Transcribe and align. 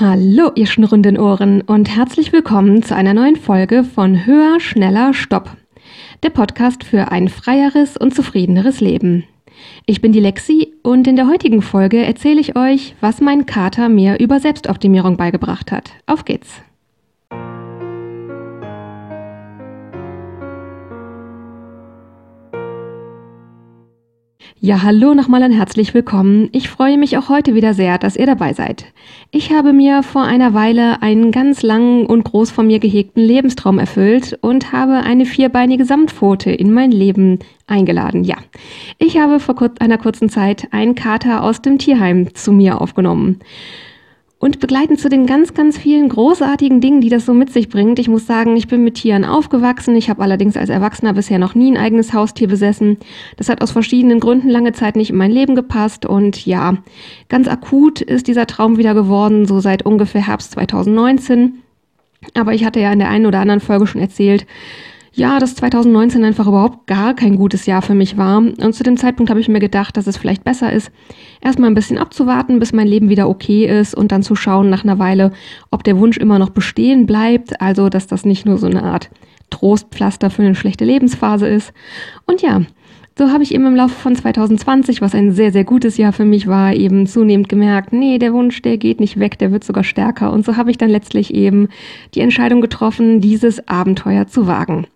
Hallo, 0.00 0.52
ihr 0.54 0.66
schnurrenden 0.66 1.18
Ohren 1.18 1.60
und 1.60 1.96
herzlich 1.96 2.32
willkommen 2.32 2.84
zu 2.84 2.94
einer 2.94 3.14
neuen 3.14 3.34
Folge 3.34 3.82
von 3.82 4.26
Höher, 4.26 4.60
Schneller, 4.60 5.12
Stopp. 5.12 5.56
Der 6.22 6.30
Podcast 6.30 6.84
für 6.84 7.10
ein 7.10 7.26
freieres 7.26 7.96
und 7.96 8.14
zufriedeneres 8.14 8.80
Leben. 8.80 9.24
Ich 9.86 10.00
bin 10.00 10.12
die 10.12 10.20
Lexi 10.20 10.72
und 10.84 11.08
in 11.08 11.16
der 11.16 11.26
heutigen 11.26 11.62
Folge 11.62 11.98
erzähle 11.98 12.40
ich 12.40 12.54
euch, 12.54 12.94
was 13.00 13.20
mein 13.20 13.44
Kater 13.44 13.88
mir 13.88 14.20
über 14.20 14.38
Selbstoptimierung 14.38 15.16
beigebracht 15.16 15.72
hat. 15.72 15.90
Auf 16.06 16.24
geht's! 16.24 16.62
Ja, 24.60 24.82
hallo 24.82 25.14
nochmal 25.14 25.44
und 25.44 25.52
herzlich 25.52 25.94
willkommen. 25.94 26.48
Ich 26.50 26.68
freue 26.68 26.98
mich 26.98 27.16
auch 27.16 27.28
heute 27.28 27.54
wieder 27.54 27.74
sehr, 27.74 27.96
dass 27.96 28.16
ihr 28.16 28.26
dabei 28.26 28.54
seid. 28.54 28.86
Ich 29.30 29.52
habe 29.52 29.72
mir 29.72 30.02
vor 30.02 30.22
einer 30.22 30.52
Weile 30.52 31.00
einen 31.00 31.30
ganz 31.30 31.62
langen 31.62 32.06
und 32.06 32.24
groß 32.24 32.50
von 32.50 32.66
mir 32.66 32.80
gehegten 32.80 33.22
Lebenstraum 33.22 33.78
erfüllt 33.78 34.36
und 34.40 34.72
habe 34.72 34.94
eine 34.94 35.26
vierbeinige 35.26 35.84
Samtpfote 35.84 36.50
in 36.50 36.72
mein 36.72 36.90
Leben 36.90 37.38
eingeladen. 37.68 38.24
Ja, 38.24 38.38
ich 38.98 39.16
habe 39.16 39.38
vor 39.38 39.54
einer 39.78 39.96
kurzen 39.96 40.28
Zeit 40.28 40.66
einen 40.72 40.96
Kater 40.96 41.44
aus 41.44 41.62
dem 41.62 41.78
Tierheim 41.78 42.34
zu 42.34 42.50
mir 42.50 42.80
aufgenommen. 42.80 43.38
Und 44.40 44.60
begleitend 44.60 45.00
zu 45.00 45.08
den 45.08 45.26
ganz, 45.26 45.52
ganz 45.52 45.76
vielen 45.76 46.08
großartigen 46.08 46.80
Dingen, 46.80 47.00
die 47.00 47.08
das 47.08 47.26
so 47.26 47.34
mit 47.34 47.52
sich 47.52 47.68
bringt. 47.68 47.98
Ich 47.98 48.06
muss 48.06 48.24
sagen, 48.24 48.56
ich 48.56 48.68
bin 48.68 48.84
mit 48.84 48.94
Tieren 48.94 49.24
aufgewachsen. 49.24 49.96
Ich 49.96 50.08
habe 50.08 50.22
allerdings 50.22 50.56
als 50.56 50.70
Erwachsener 50.70 51.12
bisher 51.12 51.40
noch 51.40 51.56
nie 51.56 51.72
ein 51.72 51.76
eigenes 51.76 52.12
Haustier 52.12 52.46
besessen. 52.46 52.98
Das 53.36 53.48
hat 53.48 53.62
aus 53.62 53.72
verschiedenen 53.72 54.20
Gründen 54.20 54.48
lange 54.48 54.72
Zeit 54.72 54.94
nicht 54.94 55.10
in 55.10 55.16
mein 55.16 55.32
Leben 55.32 55.56
gepasst. 55.56 56.06
Und 56.06 56.46
ja, 56.46 56.76
ganz 57.28 57.48
akut 57.48 58.00
ist 58.00 58.28
dieser 58.28 58.46
Traum 58.46 58.78
wieder 58.78 58.94
geworden, 58.94 59.44
so 59.44 59.58
seit 59.58 59.84
ungefähr 59.84 60.24
Herbst 60.28 60.52
2019. 60.52 61.54
Aber 62.34 62.54
ich 62.54 62.64
hatte 62.64 62.78
ja 62.78 62.92
in 62.92 63.00
der 63.00 63.10
einen 63.10 63.26
oder 63.26 63.40
anderen 63.40 63.60
Folge 63.60 63.88
schon 63.88 64.00
erzählt, 64.00 64.46
ja, 65.12 65.38
dass 65.38 65.54
2019 65.56 66.24
einfach 66.24 66.46
überhaupt 66.46 66.86
gar 66.86 67.14
kein 67.14 67.36
gutes 67.36 67.66
Jahr 67.66 67.82
für 67.82 67.94
mich 67.94 68.16
war. 68.16 68.38
Und 68.38 68.74
zu 68.74 68.82
dem 68.82 68.96
Zeitpunkt 68.96 69.30
habe 69.30 69.40
ich 69.40 69.48
mir 69.48 69.60
gedacht, 69.60 69.96
dass 69.96 70.06
es 70.06 70.16
vielleicht 70.16 70.44
besser 70.44 70.72
ist, 70.72 70.90
erstmal 71.40 71.70
ein 71.70 71.74
bisschen 71.74 71.98
abzuwarten, 71.98 72.58
bis 72.58 72.72
mein 72.72 72.86
Leben 72.86 73.08
wieder 73.08 73.28
okay 73.28 73.66
ist 73.66 73.94
und 73.94 74.12
dann 74.12 74.22
zu 74.22 74.34
schauen 74.34 74.70
nach 74.70 74.84
einer 74.84 74.98
Weile, 74.98 75.32
ob 75.70 75.84
der 75.84 75.98
Wunsch 75.98 76.16
immer 76.16 76.38
noch 76.38 76.50
bestehen 76.50 77.06
bleibt. 77.06 77.60
Also, 77.60 77.88
dass 77.88 78.06
das 78.06 78.24
nicht 78.24 78.46
nur 78.46 78.58
so 78.58 78.66
eine 78.66 78.82
Art 78.82 79.10
Trostpflaster 79.50 80.30
für 80.30 80.42
eine 80.42 80.54
schlechte 80.54 80.84
Lebensphase 80.84 81.48
ist. 81.48 81.72
Und 82.26 82.42
ja, 82.42 82.62
so 83.18 83.32
habe 83.32 83.42
ich 83.42 83.52
eben 83.52 83.66
im 83.66 83.74
Laufe 83.74 83.94
von 83.94 84.14
2020, 84.14 85.00
was 85.00 85.14
ein 85.14 85.32
sehr, 85.32 85.50
sehr 85.50 85.64
gutes 85.64 85.96
Jahr 85.96 86.12
für 86.12 86.24
mich 86.24 86.46
war, 86.46 86.72
eben 86.72 87.06
zunehmend 87.06 87.48
gemerkt, 87.48 87.92
nee, 87.92 88.18
der 88.18 88.32
Wunsch, 88.32 88.62
der 88.62 88.78
geht 88.78 89.00
nicht 89.00 89.18
weg, 89.18 89.38
der 89.38 89.50
wird 89.50 89.64
sogar 89.64 89.82
stärker. 89.82 90.32
Und 90.32 90.44
so 90.44 90.56
habe 90.56 90.70
ich 90.70 90.78
dann 90.78 90.90
letztlich 90.90 91.34
eben 91.34 91.68
die 92.14 92.20
Entscheidung 92.20 92.60
getroffen, 92.60 93.20
dieses 93.20 93.66
Abenteuer 93.66 94.28
zu 94.28 94.46
wagen. 94.46 94.86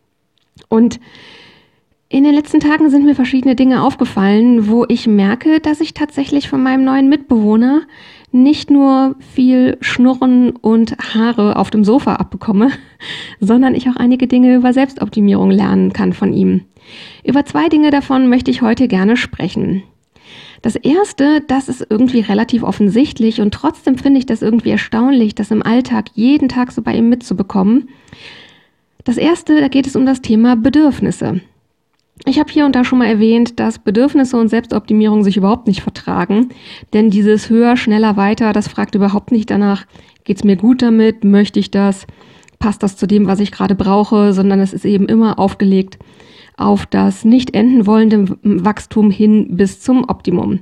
Und 0.69 1.01
in 2.09 2.25
den 2.25 2.35
letzten 2.35 2.61
Tagen 2.61 2.91
sind 2.91 3.07
mir 3.07 3.15
verschiedene 3.15 3.57
Dinge 3.57 3.83
aufgefallen, 3.83 4.69
wo 4.69 4.85
ich 4.87 5.07
merke, 5.07 5.61
dass 5.61 5.81
ich 5.81 5.95
tatsächlich 5.95 6.49
von 6.49 6.63
meinem 6.63 6.85
neuen 6.85 7.09
Mitbewohner 7.09 7.83
nicht 8.33 8.71
nur 8.71 9.17
viel 9.35 9.79
Schnurren 9.81 10.51
und 10.51 10.97
Haare 11.15 11.57
auf 11.57 11.71
dem 11.71 11.85
Sofa 11.85 12.17
abbekomme, 12.17 12.71
sondern 13.41 13.75
ich 13.75 13.89
auch 13.89 13.97
einige 13.97 14.27
Dinge 14.27 14.55
über 14.55 14.73
Selbstoptimierung 14.73 15.51
lernen 15.51 15.93
kann 15.93 16.13
von 16.13 16.33
ihm. 16.33 16.63
Über 17.25 17.45
zwei 17.45 17.69
Dinge 17.69 17.91
davon 17.91 18.29
möchte 18.29 18.51
ich 18.51 18.61
heute 18.61 18.89
gerne 18.89 19.17
sprechen. 19.17 19.83
Das 20.63 20.77
erste, 20.77 21.41
das 21.41 21.69
ist 21.69 21.87
irgendwie 21.91 22.21
relativ 22.21 22.63
offensichtlich 22.63 23.41
und 23.41 23.53
trotzdem 23.53 23.99
finde 23.99 24.19
ich 24.19 24.27
das 24.27 24.43
irgendwie 24.43 24.71
erstaunlich, 24.71 25.35
das 25.35 25.51
im 25.51 25.63
Alltag 25.63 26.11
jeden 26.15 26.49
Tag 26.49 26.73
so 26.73 26.83
bei 26.83 26.95
ihm 26.95 27.09
mitzubekommen. 27.09 27.89
Das 29.05 29.17
erste, 29.17 29.61
da 29.61 29.69
geht 29.69 29.87
es 29.87 29.97
um 29.97 30.07
das 30.07 30.23
Thema 30.23 30.57
Bedürfnisse. 30.57 31.41
Ich 32.25 32.39
habe 32.39 32.53
hier 32.53 32.67
und 32.67 32.77
da 32.77 32.85
schon 32.85 32.99
mal 32.99 33.07
erwähnt, 33.07 33.59
dass 33.59 33.81
Bedürfnisse 33.81 34.37
und 34.37 34.49
Selbstoptimierung 34.49 35.25
sich 35.25 35.37
überhaupt 35.37 35.67
nicht 35.67 35.83
vertragen, 35.83 36.51
denn 36.93 37.11
dieses 37.11 37.51
höher, 37.51 37.77
schneller, 37.77 38.17
weiter, 38.17 38.53
das 38.53 38.69
fragt 38.69 38.95
überhaupt 38.95 39.33
nicht 39.33 39.51
danach, 39.51 39.87
geht's 40.25 40.45
mir 40.45 40.57
gut 40.57 40.83
damit, 40.83 41.25
möchte 41.25 41.59
ich 41.59 41.73
das, 41.73 42.07
passt 42.61 42.83
das 42.85 42.97
zu 42.97 43.09
dem, 43.09 43.27
was 43.27 43.41
ich 43.41 43.51
gerade 43.51 43.75
brauche, 43.75 44.33
sondern 44.33 44.61
es 44.61 44.73
ist 44.73 44.85
eben 44.85 45.07
immer 45.07 45.41
aufgelegt 45.41 45.99
auf 46.57 46.87
das 46.87 47.25
nicht 47.25 47.55
enden 47.55 47.87
wollende 47.87 48.37
Wachstum 48.43 49.11
hin 49.11 49.57
bis 49.57 49.81
zum 49.81 50.05
Optimum. 50.09 50.61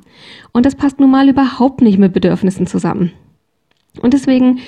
Und 0.53 0.65
das 0.65 0.77
passt 0.77 1.00
nun 1.00 1.11
mal 1.11 1.29
überhaupt 1.29 1.83
nicht 1.83 1.99
mit 1.99 2.12
Bedürfnissen 2.12 2.67
zusammen. 2.67 3.12
Und 4.01 4.15
deswegen 4.15 4.61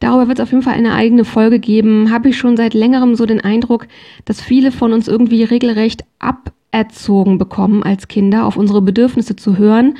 Darüber 0.00 0.28
wird 0.28 0.38
es 0.38 0.42
auf 0.42 0.52
jeden 0.52 0.62
Fall 0.62 0.74
eine 0.74 0.94
eigene 0.94 1.24
Folge 1.24 1.58
geben. 1.58 2.10
Habe 2.10 2.28
ich 2.28 2.38
schon 2.38 2.56
seit 2.56 2.74
längerem 2.74 3.16
so 3.16 3.26
den 3.26 3.40
Eindruck, 3.40 3.88
dass 4.24 4.40
viele 4.40 4.70
von 4.70 4.92
uns 4.92 5.08
irgendwie 5.08 5.42
regelrecht 5.42 6.04
aberzogen 6.20 7.38
bekommen 7.38 7.82
als 7.82 8.06
Kinder, 8.08 8.46
auf 8.46 8.56
unsere 8.56 8.80
Bedürfnisse 8.80 9.34
zu 9.34 9.58
hören. 9.58 9.94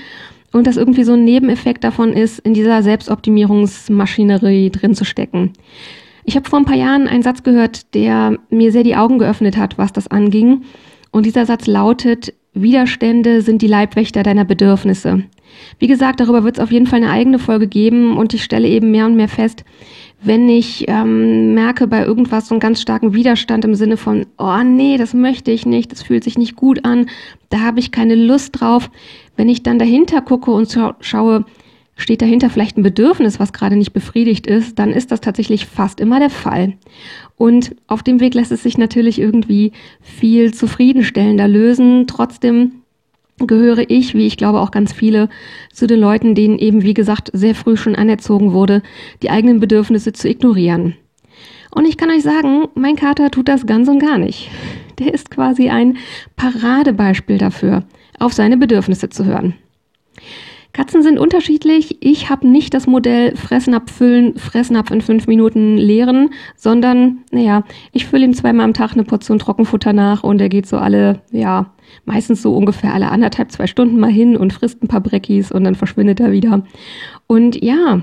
Und 0.52 0.66
dass 0.66 0.76
irgendwie 0.76 1.04
so 1.04 1.12
ein 1.12 1.24
Nebeneffekt 1.24 1.84
davon 1.84 2.12
ist, 2.12 2.38
in 2.38 2.54
dieser 2.54 2.82
Selbstoptimierungsmaschinerie 2.82 4.70
drin 4.70 4.94
zu 4.94 5.04
stecken. 5.04 5.52
Ich 6.24 6.36
habe 6.36 6.48
vor 6.48 6.58
ein 6.58 6.64
paar 6.64 6.76
Jahren 6.76 7.06
einen 7.06 7.22
Satz 7.22 7.42
gehört, 7.42 7.94
der 7.94 8.38
mir 8.48 8.72
sehr 8.72 8.84
die 8.84 8.96
Augen 8.96 9.18
geöffnet 9.18 9.58
hat, 9.58 9.76
was 9.76 9.92
das 9.92 10.08
anging. 10.08 10.62
Und 11.10 11.26
dieser 11.26 11.44
Satz 11.44 11.66
lautet, 11.66 12.32
Widerstände 12.54 13.42
sind 13.42 13.62
die 13.62 13.66
Leibwächter 13.66 14.22
deiner 14.22 14.44
Bedürfnisse. 14.44 15.24
Wie 15.78 15.86
gesagt, 15.86 16.20
darüber 16.20 16.44
wird 16.44 16.56
es 16.56 16.62
auf 16.62 16.72
jeden 16.72 16.86
Fall 16.86 17.02
eine 17.02 17.10
eigene 17.10 17.38
Folge 17.38 17.66
geben 17.66 18.16
und 18.16 18.34
ich 18.34 18.44
stelle 18.44 18.68
eben 18.68 18.90
mehr 18.90 19.06
und 19.06 19.16
mehr 19.16 19.28
fest, 19.28 19.64
wenn 20.20 20.48
ich 20.48 20.86
ähm, 20.88 21.54
merke 21.54 21.86
bei 21.86 22.04
irgendwas 22.04 22.48
so 22.48 22.54
einen 22.54 22.60
ganz 22.60 22.80
starken 22.80 23.14
Widerstand 23.14 23.64
im 23.64 23.74
Sinne 23.74 23.96
von, 23.96 24.26
oh 24.36 24.62
nee, 24.64 24.96
das 24.96 25.14
möchte 25.14 25.52
ich 25.52 25.64
nicht, 25.64 25.92
das 25.92 26.02
fühlt 26.02 26.24
sich 26.24 26.36
nicht 26.36 26.56
gut 26.56 26.84
an, 26.84 27.06
da 27.50 27.60
habe 27.60 27.78
ich 27.78 27.92
keine 27.92 28.16
Lust 28.16 28.60
drauf. 28.60 28.90
Wenn 29.36 29.48
ich 29.48 29.62
dann 29.62 29.78
dahinter 29.78 30.20
gucke 30.20 30.50
und 30.50 30.76
schaue, 31.00 31.44
steht 31.98 32.22
dahinter 32.22 32.48
vielleicht 32.48 32.78
ein 32.78 32.82
Bedürfnis, 32.82 33.38
was 33.38 33.52
gerade 33.52 33.76
nicht 33.76 33.92
befriedigt 33.92 34.46
ist, 34.46 34.78
dann 34.78 34.92
ist 34.92 35.10
das 35.10 35.20
tatsächlich 35.20 35.66
fast 35.66 36.00
immer 36.00 36.20
der 36.20 36.30
Fall. 36.30 36.74
Und 37.36 37.76
auf 37.88 38.02
dem 38.02 38.20
Weg 38.20 38.34
lässt 38.34 38.52
es 38.52 38.62
sich 38.62 38.78
natürlich 38.78 39.20
irgendwie 39.20 39.72
viel 40.00 40.54
zufriedenstellender 40.54 41.48
lösen. 41.48 42.06
Trotzdem 42.06 42.72
gehöre 43.38 43.90
ich, 43.90 44.14
wie 44.14 44.26
ich 44.26 44.36
glaube 44.36 44.60
auch 44.60 44.70
ganz 44.70 44.92
viele, 44.92 45.28
zu 45.72 45.86
den 45.86 46.00
Leuten, 46.00 46.34
denen 46.34 46.58
eben, 46.58 46.82
wie 46.82 46.94
gesagt, 46.94 47.30
sehr 47.32 47.54
früh 47.54 47.76
schon 47.76 47.96
anerzogen 47.96 48.52
wurde, 48.52 48.82
die 49.22 49.30
eigenen 49.30 49.60
Bedürfnisse 49.60 50.12
zu 50.12 50.28
ignorieren. 50.28 50.94
Und 51.74 51.84
ich 51.84 51.96
kann 51.96 52.10
euch 52.10 52.22
sagen, 52.22 52.68
mein 52.74 52.96
Kater 52.96 53.30
tut 53.30 53.48
das 53.48 53.66
ganz 53.66 53.88
und 53.88 53.98
gar 53.98 54.18
nicht. 54.18 54.50
Der 54.98 55.12
ist 55.12 55.30
quasi 55.30 55.68
ein 55.68 55.98
Paradebeispiel 56.36 57.38
dafür, 57.38 57.84
auf 58.18 58.32
seine 58.32 58.56
Bedürfnisse 58.56 59.10
zu 59.10 59.24
hören. 59.24 59.54
Katzen 60.72 61.02
sind 61.02 61.18
unterschiedlich. 61.18 61.96
Ich 62.00 62.30
habe 62.30 62.46
nicht 62.46 62.74
das 62.74 62.86
Modell 62.86 63.34
Fressnapf 63.36 63.90
füllen, 63.90 64.36
Fressnapf 64.36 64.90
in 64.90 65.00
fünf 65.00 65.26
Minuten 65.26 65.76
leeren, 65.76 66.30
sondern, 66.56 67.18
naja, 67.32 67.64
ich 67.92 68.06
fülle 68.06 68.24
ihm 68.24 68.34
zweimal 68.34 68.64
am 68.64 68.74
Tag 68.74 68.92
eine 68.92 69.04
Portion 69.04 69.38
Trockenfutter 69.38 69.92
nach 69.92 70.22
und 70.22 70.40
er 70.40 70.48
geht 70.48 70.66
so 70.66 70.76
alle, 70.76 71.20
ja, 71.32 71.72
meistens 72.04 72.42
so 72.42 72.54
ungefähr 72.54 72.94
alle 72.94 73.10
anderthalb, 73.10 73.50
zwei 73.50 73.66
Stunden 73.66 73.98
mal 73.98 74.10
hin 74.10 74.36
und 74.36 74.52
frisst 74.52 74.82
ein 74.82 74.88
paar 74.88 75.00
Breckis 75.00 75.50
und 75.50 75.64
dann 75.64 75.74
verschwindet 75.74 76.20
er 76.20 76.32
wieder. 76.32 76.62
Und 77.26 77.62
ja, 77.62 78.02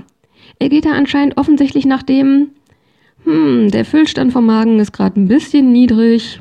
er 0.58 0.68
geht 0.68 0.84
da 0.84 0.90
anscheinend 0.90 1.36
offensichtlich 1.38 1.86
nach 1.86 2.02
dem, 2.02 2.48
hm, 3.24 3.70
der 3.70 3.84
Füllstand 3.84 4.32
vom 4.32 4.46
Magen 4.46 4.78
ist 4.80 4.92
gerade 4.92 5.20
ein 5.20 5.28
bisschen 5.28 5.72
niedrig. 5.72 6.40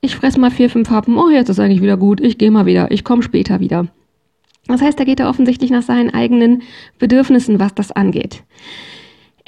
Ich 0.00 0.16
fress 0.16 0.36
mal 0.36 0.50
vier, 0.50 0.70
fünf 0.70 0.90
Happen. 0.90 1.18
Oh, 1.18 1.30
jetzt 1.30 1.48
ist 1.48 1.58
eigentlich 1.58 1.82
wieder 1.82 1.96
gut. 1.96 2.20
Ich 2.20 2.38
gehe 2.38 2.50
mal 2.50 2.66
wieder. 2.66 2.90
Ich 2.90 3.04
komme 3.04 3.22
später 3.22 3.60
wieder. 3.60 3.88
Das 4.68 4.82
heißt, 4.82 4.98
da 4.98 5.04
geht 5.04 5.20
er 5.20 5.28
offensichtlich 5.28 5.70
nach 5.70 5.82
seinen 5.82 6.12
eigenen 6.12 6.62
Bedürfnissen, 6.98 7.60
was 7.60 7.74
das 7.74 7.92
angeht. 7.92 8.42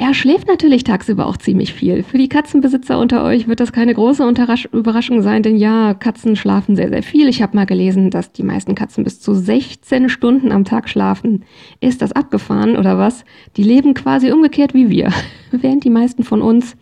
Er 0.01 0.15
schläft 0.15 0.47
natürlich 0.47 0.85
tagsüber 0.85 1.27
auch 1.27 1.39
ziemlich 1.39 1.75
viel. 1.75 2.05
Für 2.05 2.19
die 2.19 2.29
Katzenbesitzer 2.29 3.01
unter 3.01 3.25
euch 3.25 3.49
wird 3.49 3.59
das 3.59 3.73
keine 3.73 3.93
große 3.95 4.23
Überraschung 4.71 5.23
sein, 5.23 5.43
denn 5.43 5.57
ja, 5.57 5.93
Katzen 5.93 6.37
schlafen 6.37 6.77
sehr, 6.77 6.89
sehr 6.89 7.03
viel. 7.03 7.27
Ich 7.27 7.43
habe 7.43 7.57
mal 7.57 7.67
gelesen, 7.67 8.11
dass 8.11 8.31
die 8.31 8.45
meisten 8.45 8.77
Katzen 8.77 9.03
bis 9.03 9.21
zu 9.21 9.35
16 9.35 10.09
Stunden 10.09 10.53
am 10.53 10.65
Tag 10.65 10.89
schlafen. 10.89 11.43
Ist 11.81 12.01
das 12.01 12.13
abgefahren 12.13 12.77
oder 12.77 12.97
was? 12.97 13.25
Die 13.57 13.65
leben 13.65 13.95
quasi 13.95 14.31
umgekehrt 14.31 14.73
wie 14.73 14.89
wir. 14.89 15.13
Während 15.51 15.83
die 15.83 15.91
meisten 15.91 16.23
von 16.23 16.43
uns 16.43 16.77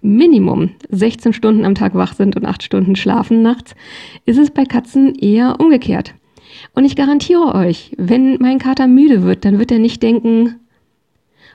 Minimum 0.00 0.70
16 0.90 1.32
Stunden 1.32 1.64
am 1.64 1.76
Tag 1.76 1.94
wach 1.94 2.14
sind 2.14 2.34
und 2.34 2.44
8 2.44 2.64
Stunden 2.64 2.96
schlafen 2.96 3.40
nachts, 3.40 3.76
ist 4.24 4.38
es 4.38 4.50
bei 4.50 4.64
Katzen 4.64 5.14
eher 5.14 5.60
umgekehrt. 5.60 6.14
Und 6.74 6.84
ich 6.84 6.96
garantiere 6.96 7.54
euch, 7.54 7.92
wenn 7.96 8.38
mein 8.40 8.58
Kater 8.58 8.86
müde 8.86 9.22
wird, 9.22 9.44
dann 9.44 9.58
wird 9.58 9.72
er 9.72 9.78
nicht 9.78 10.02
denken, 10.02 10.60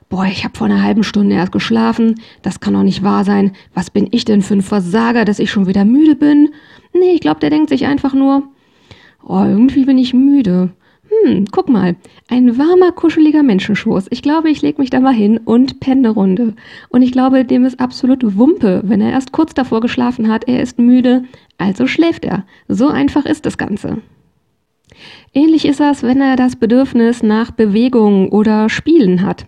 boah, 0.10 0.25
ich 0.25 0.44
habe 0.44 0.56
vor 0.56 0.68
einer 0.68 0.84
halben 0.84 1.04
Stunde 1.04 1.36
erst 1.36 1.51
geschlafen, 1.51 2.22
das 2.44 2.60
kann 2.60 2.74
doch 2.74 2.84
nicht 2.84 3.04
wahr 3.04 3.24
sein, 3.25 3.54
was 3.74 3.90
bin 3.90 4.07
ich 4.12 4.25
denn 4.25 4.42
für 4.42 4.54
ein 4.54 4.62
Versager, 4.62 5.25
dass 5.25 5.40
ich 5.40 5.50
schon 5.50 5.66
wieder 5.68 5.86
müde 5.86 6.16
bin? 6.16 6.50
Nee, 6.94 7.13
ich 7.13 7.22
glaube, 7.22 7.40
der 7.40 7.50
denkt 7.50 7.69
sich 7.69 7.86
einfach 7.86 8.13
nur, 8.13 8.44
oh, 9.25 9.44
irgendwie 9.44 9.86
bin 9.86 9.98
ich 9.98 10.13
müde. 10.13 10.69
hm, 11.25 11.45
guck 11.51 11.69
mal, 11.69 11.95
ein 12.28 12.57
warmer, 12.57 12.92
kuscheliger 12.92 13.44
Menschenschoß. 13.44 14.07
Ich 14.10 14.22
glaube, 14.22 14.50
ich 14.50 14.62
lege 14.62 14.81
mich 14.81 14.90
da 14.90 15.00
mal 15.00 15.13
hin 15.13 15.40
und 15.44 15.80
penne 15.80 16.07
eine 16.07 16.10
Runde. 16.10 16.54
Und 16.90 17.01
ich 17.01 17.12
glaube, 17.12 17.45
dem 17.45 17.66
ist 17.66 17.80
absolut 17.80 18.38
Wumpe, 18.38 18.81
wenn 18.86 19.01
er 19.01 19.12
erst 19.12 19.31
kurz 19.31 19.54
davor 19.54 19.81
geschlafen 19.81 20.30
hat, 20.31 20.48
er 20.48 20.62
ist 20.62 20.80
müde, 20.80 21.24
also 21.57 21.88
schläft 21.88 22.25
er. 22.25 22.45
So 22.68 22.88
einfach 22.88 23.25
ist 23.25 23.45
das 23.45 23.57
Ganze. 23.57 24.01
Ähnlich 25.34 25.66
ist 25.66 25.80
das, 25.80 26.04
wenn 26.04 26.22
er 26.22 26.36
das 26.36 26.56
Bedürfnis 26.56 27.24
nach 27.24 27.51
Bewegung 27.51 28.30
oder 28.30 28.69
Spielen 28.69 29.25
hat. 29.25 29.45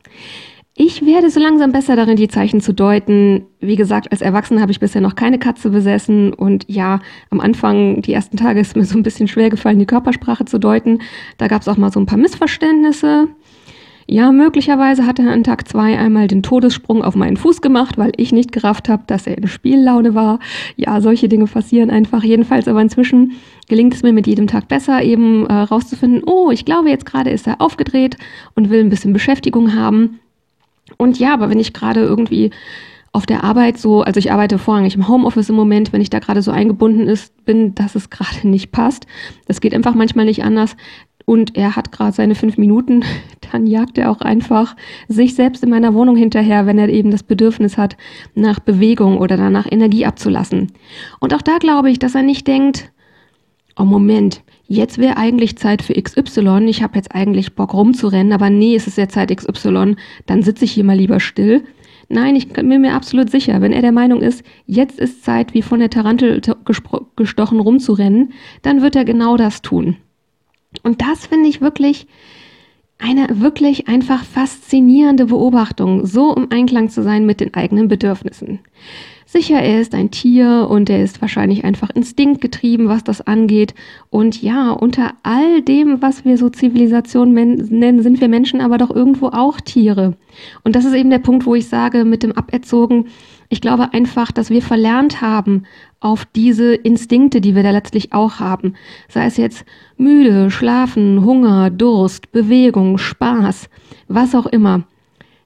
Ich 0.78 1.06
werde 1.06 1.30
so 1.30 1.40
langsam 1.40 1.72
besser 1.72 1.96
darin, 1.96 2.18
die 2.18 2.28
Zeichen 2.28 2.60
zu 2.60 2.74
deuten. 2.74 3.46
Wie 3.62 3.78
gesagt, 3.78 4.12
als 4.12 4.22
Erwachsene 4.22 4.60
habe 4.60 4.74
ich 4.74 4.82
bisher 4.82 5.00
noch 5.00 5.16
keine 5.16 5.40
Katze 5.40 5.70
besessen 5.70 6.34
und 6.34 6.66
ja, 6.68 7.00
am 7.30 7.40
Anfang, 7.40 8.02
die 8.02 8.12
ersten 8.12 8.36
Tage, 8.36 8.60
ist 8.60 8.76
mir 8.76 8.84
so 8.84 8.98
ein 8.98 9.04
bisschen 9.04 9.30
schwer 9.30 9.50
gefallen, 9.50 9.80
die 9.80 9.86
Körpersprache 9.86 10.44
zu 10.44 10.60
deuten. 10.60 11.00
Da 11.38 11.48
gab 11.48 11.62
es 11.62 11.70
auch 11.70 11.78
mal 11.78 11.94
so 11.94 12.02
ein 12.02 12.06
paar 12.06 12.18
Missverständnisse. 12.18 13.30
Ja, 14.08 14.32
möglicherweise 14.32 15.08
hat 15.08 15.18
er 15.18 15.32
an 15.32 15.44
Tag 15.44 15.68
zwei 15.68 15.98
einmal 15.98 16.28
den 16.28 16.44
Todessprung 16.44 17.04
auf 17.04 17.16
meinen 17.16 17.38
Fuß 17.38 17.62
gemacht, 17.62 17.98
weil 17.98 18.12
ich 18.18 18.32
nicht 18.32 18.52
gerafft 18.52 18.88
habe, 18.88 19.04
dass 19.08 19.26
er 19.26 19.38
in 19.38 19.48
Spiellaune 19.48 20.14
war. 20.14 20.40
Ja, 20.76 21.02
solche 21.02 21.28
Dinge 21.28 21.46
passieren 21.46 21.90
einfach. 21.90 22.24
Jedenfalls 22.24 22.68
aber 22.68 22.82
inzwischen 22.82 23.32
gelingt 23.68 23.96
es 23.96 24.04
mir 24.04 24.14
mit 24.14 24.28
jedem 24.28 24.46
Tag 24.46 24.68
besser, 24.68 25.02
eben 25.02 25.48
äh, 25.48 25.54
rauszufinden, 25.54 26.24
oh, 26.24 26.52
ich 26.52 26.66
glaube, 26.66 26.90
jetzt 26.90 27.08
gerade 27.08 27.32
ist 27.32 27.48
er 27.48 27.62
aufgedreht 27.62 28.18
und 28.54 28.70
will 28.70 28.82
ein 28.82 28.90
bisschen 28.90 29.12
Beschäftigung 29.12 29.74
haben. 29.74 30.20
Und 30.98 31.18
ja, 31.18 31.34
aber 31.34 31.50
wenn 31.50 31.60
ich 31.60 31.74
gerade 31.74 32.02
irgendwie 32.02 32.52
auf 33.12 33.26
der 33.26 33.44
Arbeit 33.44 33.78
so, 33.78 34.02
also 34.02 34.20
ich 34.20 34.32
arbeite 34.32 34.60
vorrangig 34.60 34.94
im 34.94 35.08
Homeoffice 35.08 35.50
im 35.50 35.56
Moment, 35.56 35.94
wenn 35.94 36.02
ich 36.02 36.10
da 36.10 36.20
gerade 36.20 36.42
so 36.42 36.52
eingebunden 36.52 37.08
ist, 37.08 37.46
bin, 37.46 37.74
dass 37.74 37.96
es 37.96 38.10
gerade 38.10 38.48
nicht 38.48 38.72
passt. 38.72 39.08
Das 39.48 39.62
geht 39.62 39.74
einfach 39.74 39.96
manchmal 39.96 40.26
nicht 40.26 40.44
anders. 40.44 40.76
Und 41.26 41.58
er 41.58 41.76
hat 41.76 41.92
gerade 41.92 42.16
seine 42.16 42.36
fünf 42.36 42.58
Minuten, 42.58 43.04
dann 43.52 43.68
jagt 43.68 43.98
er 43.98 44.12
auch 44.12 44.22
einfach 44.22 44.76
sich 45.08 45.36
selbst 45.36 45.64
in 45.64 45.70
meiner 45.70 45.94
Wohnung 45.94 46.16
hinterher, 46.16 46.66
wenn 46.66 46.78
er 46.78 46.90
eben 46.90 47.12
das 47.12 47.24
Bedürfnis 47.24 47.78
hat, 47.78 47.98
nach 48.36 48.60
Bewegung 48.60 49.18
oder 49.18 49.38
danach 49.38 49.66
Energie 49.70 50.06
abzulassen. 50.06 50.72
Und 51.20 51.34
auch 51.34 51.42
da 51.42 51.58
glaube 51.58 51.90
ich, 51.90 52.00
dass 52.00 52.16
er 52.16 52.24
nicht 52.24 52.48
denkt, 52.48 52.92
oh 53.78 53.86
Moment, 53.86 54.42
jetzt 54.68 54.98
wäre 54.98 55.18
eigentlich 55.18 55.58
Zeit 55.58 55.82
für 55.82 55.94
XY, 55.94 56.66
ich 56.68 56.82
habe 56.82 56.96
jetzt 56.96 57.14
eigentlich 57.14 57.56
Bock 57.56 57.74
rumzurennen, 57.74 58.34
aber 58.34 58.50
nee, 58.50 58.76
es 58.76 58.88
ist 58.88 58.98
ja 58.98 59.08
Zeit 59.08 59.36
XY, 59.36 59.96
dann 60.26 60.44
sitze 60.44 60.66
ich 60.66 60.72
hier 60.72 60.84
mal 60.84 60.98
lieber 60.98 61.20
still. 61.20 61.64
Nein, 62.08 62.36
ich 62.36 62.50
bin 62.50 62.68
mir 62.68 62.94
absolut 62.94 63.32
sicher, 63.32 63.62
wenn 63.62 63.72
er 63.72 63.82
der 63.82 63.92
Meinung 63.92 64.22
ist, 64.22 64.44
jetzt 64.68 65.00
ist 65.00 65.24
Zeit, 65.24 65.56
wie 65.56 65.64
von 65.64 65.80
der 65.80 65.90
Tarantel 65.90 66.40
gestochen 67.16 67.60
rumzurennen, 67.60 68.34
dann 68.62 68.84
wird 68.84 68.96
er 68.96 69.06
genau 69.06 69.38
das 69.38 69.64
tun. 69.64 69.98
Und 70.84 71.02
das 71.02 71.28
finde 71.28 71.50
ich 71.50 71.62
wirklich 71.62 72.08
eine 72.98 73.28
wirklich 73.42 73.88
einfach 73.88 74.24
faszinierende 74.24 75.26
Beobachtung, 75.26 76.06
so 76.06 76.34
im 76.34 76.48
Einklang 76.52 76.90
zu 76.90 77.04
sein 77.04 77.26
mit 77.26 77.42
den 77.42 77.54
eigenen 77.54 77.88
Bedürfnissen. 77.88 78.60
Sicher, 79.28 79.60
er 79.60 79.82
ist 79.82 79.94
ein 79.94 80.12
Tier 80.12 80.68
und 80.70 80.90
er 80.90 81.04
ist 81.04 81.20
wahrscheinlich 81.20 81.66
einfach 81.66 81.90
instinktgetrieben, 81.90 82.88
was 82.88 83.04
das 83.04 83.20
angeht. 83.22 83.74
Und 84.10 84.42
ja, 84.42 84.72
unter 84.72 85.14
all 85.24 85.62
dem, 85.62 86.02
was 86.02 86.24
wir 86.24 86.38
so 86.38 86.50
Zivilisation 86.50 87.34
nennen, 87.34 88.02
sind 88.02 88.22
wir 88.22 88.30
Menschen 88.30 88.62
aber 88.62 88.78
doch 88.78 88.92
irgendwo 88.92 89.28
auch 89.28 89.60
Tiere. 89.60 90.14
Und 90.64 90.76
das 90.76 90.86
ist 90.86 90.94
eben 90.94 91.10
der 91.10 91.20
Punkt, 91.20 91.46
wo 91.46 91.56
ich 91.56 91.68
sage, 91.68 92.06
mit 92.06 92.24
dem 92.24 92.32
Aberzogen, 92.32 93.08
ich 93.50 93.62
glaube 93.62 93.94
einfach, 93.94 94.32
dass 94.32 94.50
wir 94.50 94.62
verlernt 94.62 95.22
haben, 95.22 95.64
auf 96.06 96.24
diese 96.24 96.76
Instinkte, 96.76 97.42
die 97.42 97.56
wir 97.56 97.64
da 97.64 97.72
letztlich 97.72 98.14
auch 98.14 98.40
haben, 98.40 98.76
sei 99.10 99.26
es 99.26 99.38
jetzt 99.38 99.66
müde, 99.98 100.52
schlafen, 100.52 101.26
Hunger, 101.26 101.72
Durst, 101.72 102.32
Bewegung, 102.32 103.00
Spaß, 103.00 103.70
was 104.08 104.36
auch 104.36 104.46
immer, 104.46 104.84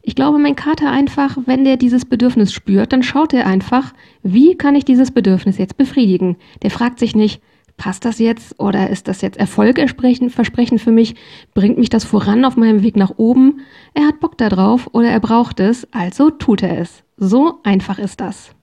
ich 0.01 0.15
glaube, 0.15 0.37
mein 0.37 0.55
Kater 0.55 0.91
einfach, 0.91 1.37
wenn 1.45 1.63
der 1.63 1.77
dieses 1.77 2.03
Bedürfnis 2.03 2.51
spürt, 2.51 2.91
dann 2.91 3.03
schaut 3.03 3.33
er 3.33 3.45
einfach, 3.45 3.93
wie 4.23 4.55
kann 4.55 4.75
ich 4.75 4.83
dieses 4.83 5.11
Bedürfnis 5.11 5.57
jetzt 5.57 5.77
befriedigen. 5.77 6.37
Der 6.61 6.71
fragt 6.71 6.99
sich 6.99 7.15
nicht, 7.15 7.41
passt 7.77 8.05
das 8.05 8.19
jetzt 8.19 8.59
oder 8.59 8.89
ist 8.89 9.07
das 9.07 9.21
jetzt 9.21 9.37
Erfolgversprechen 9.37 10.79
für 10.79 10.91
mich? 10.91 11.15
Bringt 11.53 11.77
mich 11.77 11.89
das 11.89 12.05
voran 12.05 12.43
auf 12.43 12.57
meinem 12.57 12.81
Weg 12.81 12.95
nach 12.95 13.17
oben? 13.17 13.61
Er 13.93 14.07
hat 14.07 14.19
Bock 14.19 14.37
darauf 14.37 14.89
oder 14.93 15.09
er 15.09 15.19
braucht 15.19 15.59
es, 15.59 15.87
also 15.93 16.29
tut 16.29 16.63
er 16.63 16.79
es. 16.79 17.03
So 17.17 17.59
einfach 17.63 17.99
ist 17.99 18.19
das. 18.19 18.55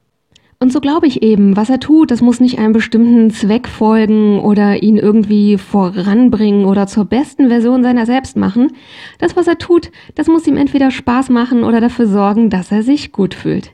Und 0.58 0.72
so 0.72 0.80
glaube 0.80 1.06
ich 1.06 1.22
eben, 1.22 1.54
was 1.56 1.68
er 1.68 1.80
tut, 1.80 2.10
das 2.10 2.22
muss 2.22 2.40
nicht 2.40 2.58
einem 2.58 2.72
bestimmten 2.72 3.30
Zweck 3.30 3.68
folgen 3.68 4.40
oder 4.40 4.82
ihn 4.82 4.96
irgendwie 4.96 5.58
voranbringen 5.58 6.64
oder 6.64 6.86
zur 6.86 7.04
besten 7.04 7.48
Version 7.48 7.82
seiner 7.82 8.06
selbst 8.06 8.36
machen. 8.38 8.72
Das, 9.18 9.36
was 9.36 9.46
er 9.46 9.58
tut, 9.58 9.90
das 10.14 10.28
muss 10.28 10.46
ihm 10.46 10.56
entweder 10.56 10.90
Spaß 10.90 11.28
machen 11.28 11.62
oder 11.62 11.80
dafür 11.80 12.06
sorgen, 12.06 12.48
dass 12.48 12.72
er 12.72 12.82
sich 12.82 13.12
gut 13.12 13.34
fühlt. 13.34 13.72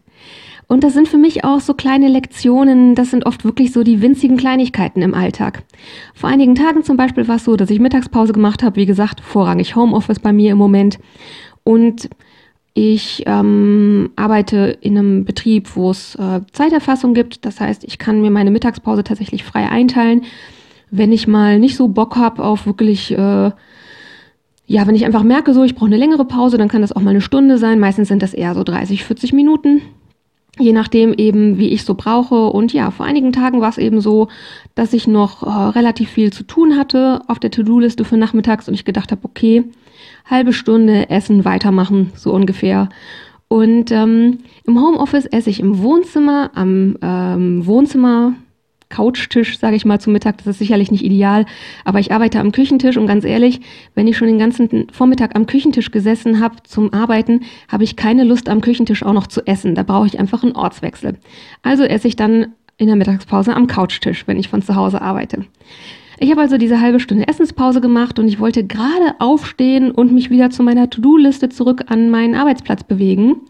Und 0.67 0.82
das 0.84 0.94
sind 0.94 1.06
für 1.06 1.19
mich 1.19 1.44
auch 1.44 1.61
so 1.61 1.75
kleine 1.75 2.08
Lektionen, 2.08 2.94
das 2.94 3.11
sind 3.11 3.26
oft 3.26 3.44
wirklich 3.44 3.73
so 3.73 3.85
die 3.85 4.00
winzigen 4.00 4.37
Kleinigkeiten 4.37 5.02
im 5.02 5.14
Alltag. 5.14 5.64
Vor 6.14 6.31
einigen 6.31 6.55
Tagen 6.55 6.82
zum 6.82 6.96
Beispiel 6.96 7.28
war 7.28 7.37
es 7.37 7.44
so, 7.44 7.56
dass 7.56 7.70
ich 7.70 7.78
Mittagspause 7.78 8.32
gemacht 8.32 8.62
habe, 8.62 8.76
wie 8.76 8.87
gesagt, 8.87 9.20
vorrangig 9.20 9.76
Homeoffice 9.76 10.20
bei 10.20 10.32
mir 10.32 10.52
im 10.52 10.58
Moment. 10.58 10.99
Und 11.62 12.08
ich 12.74 13.24
ähm, 13.26 14.10
arbeite 14.16 14.78
in 14.80 14.96
einem 14.96 15.24
Betrieb, 15.24 15.76
wo 15.76 15.90
es 15.90 16.14
äh, 16.14 16.40
Zeiterfassung 16.52 17.12
gibt. 17.12 17.44
Das 17.44 17.60
heißt, 17.60 17.84
ich 17.84 17.98
kann 17.98 18.22
mir 18.22 18.30
meine 18.30 18.50
Mittagspause 18.50 19.04
tatsächlich 19.04 19.44
frei 19.44 19.69
einteilen. 19.69 20.22
Wenn 20.90 21.12
ich 21.12 21.26
mal 21.26 21.58
nicht 21.58 21.76
so 21.76 21.88
Bock 21.88 22.16
habe 22.16 22.42
auf 22.42 22.64
wirklich, 22.64 23.12
äh, 23.12 23.50
ja, 24.66 24.86
wenn 24.86 24.94
ich 24.94 25.04
einfach 25.04 25.22
merke, 25.22 25.52
so, 25.52 25.64
ich 25.64 25.74
brauche 25.74 25.86
eine 25.86 25.98
längere 25.98 26.24
Pause, 26.24 26.56
dann 26.56 26.69
kann 26.69 26.80
das 26.80 26.92
auch 26.92 27.02
mal 27.02 27.10
eine 27.10 27.20
Stunde 27.20 27.58
sein. 27.58 27.78
Meistens 27.78 28.08
sind 28.08 28.22
das 28.22 28.32
eher 28.32 28.54
so 28.54 28.64
30, 28.64 29.04
40 29.04 29.34
Minuten. 29.34 29.82
Je 30.58 30.72
nachdem 30.72 31.12
eben, 31.14 31.58
wie 31.58 31.68
ich 31.68 31.84
so 31.84 31.94
brauche. 31.94 32.46
Und 32.46 32.72
ja, 32.72 32.90
vor 32.90 33.04
einigen 33.04 33.32
Tagen 33.32 33.60
war 33.60 33.70
es 33.70 33.78
eben 33.78 34.00
so, 34.00 34.28
dass 34.75 34.94
ich 34.94 35.06
noch 35.06 35.42
äh, 35.42 35.70
relativ 35.70 36.08
viel 36.08 36.32
zu 36.32 36.42
tun 36.44 36.78
hatte 36.78 37.20
auf 37.26 37.38
der 37.38 37.50
To-Do-Liste 37.50 38.04
für 38.04 38.16
nachmittags 38.16 38.66
und 38.66 38.75
ich 38.75 38.86
gedacht 38.86 39.12
habe, 39.12 39.25
okay, 39.25 39.64
halbe 40.24 40.52
Stunde 40.52 41.10
essen, 41.10 41.44
weitermachen, 41.44 42.12
so 42.14 42.32
ungefähr. 42.32 42.88
Und 43.48 43.90
ähm, 43.90 44.38
im 44.64 44.80
Homeoffice 44.80 45.26
esse 45.26 45.50
ich 45.50 45.60
im 45.60 45.82
Wohnzimmer, 45.82 46.50
am 46.54 46.96
ähm, 47.02 47.66
Wohnzimmer, 47.66 48.34
Couchtisch, 48.92 49.58
sage 49.58 49.74
ich 49.74 49.84
mal, 49.84 50.00
zum 50.00 50.12
Mittag. 50.12 50.38
Das 50.38 50.46
ist 50.46 50.58
sicherlich 50.58 50.90
nicht 50.90 51.02
ideal, 51.02 51.46
aber 51.84 51.98
ich 51.98 52.12
arbeite 52.12 52.40
am 52.40 52.52
Küchentisch 52.52 52.98
und 52.98 53.06
ganz 53.06 53.24
ehrlich, 53.24 53.60
wenn 53.94 54.06
ich 54.06 54.16
schon 54.16 54.28
den 54.28 54.38
ganzen 54.38 54.86
Vormittag 54.92 55.34
am 55.34 55.46
Küchentisch 55.46 55.90
gesessen 55.90 56.40
habe 56.40 56.56
zum 56.64 56.92
Arbeiten, 56.92 57.40
habe 57.68 57.84
ich 57.84 57.96
keine 57.96 58.25
Lust 58.25 58.48
am 58.48 58.60
Küchentisch 58.60 59.02
auch 59.02 59.14
noch 59.14 59.26
zu 59.26 59.46
essen. 59.46 59.75
Da 59.75 59.82
brauche 59.82 60.06
ich 60.06 60.20
einfach 60.20 60.42
einen 60.42 60.56
Ortswechsel. 60.56 61.18
Also 61.62 61.85
esse 61.85 62.06
ich 62.06 62.16
dann 62.16 62.49
in 62.76 62.87
der 62.87 62.97
Mittagspause 62.97 63.54
am 63.54 63.66
Couchtisch, 63.66 64.26
wenn 64.26 64.38
ich 64.38 64.49
von 64.49 64.62
zu 64.62 64.76
Hause 64.76 65.00
arbeite. 65.00 65.47
Ich 66.23 66.31
habe 66.31 66.41
also 66.41 66.57
diese 66.57 66.81
halbe 66.81 67.00
Stunde 67.00 67.26
Essenspause 67.26 67.81
gemacht 67.81 68.21
und 68.21 68.29
ich 68.29 68.38
wollte 68.38 68.64
gerade 68.64 69.17
aufstehen 69.19 69.91
und 69.91 70.12
mich 70.12 70.31
wieder 70.31 70.50
zu 70.50 70.62
meiner 70.62 70.88
To-Do-Liste 70.88 71.49
zurück 71.49 71.87
an 71.88 72.11
meinen 72.11 72.37
Arbeitsplatz 72.37 72.85
bewegen. 72.85 73.41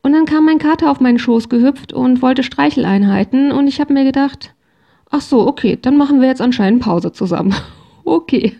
Und 0.00 0.14
dann 0.14 0.24
kam 0.24 0.46
mein 0.46 0.56
Kater 0.56 0.90
auf 0.90 1.00
meinen 1.00 1.18
Schoß 1.18 1.50
gehüpft 1.50 1.92
und 1.92 2.22
wollte 2.22 2.42
Streicheleinheiten 2.42 3.52
und 3.52 3.66
ich 3.66 3.82
habe 3.82 3.92
mir 3.92 4.04
gedacht, 4.04 4.54
ach 5.10 5.20
so, 5.20 5.46
okay, 5.46 5.78
dann 5.80 5.98
machen 5.98 6.22
wir 6.22 6.28
jetzt 6.28 6.40
anscheinend 6.40 6.80
Pause 6.80 7.12
zusammen. 7.12 7.54
okay. 8.06 8.56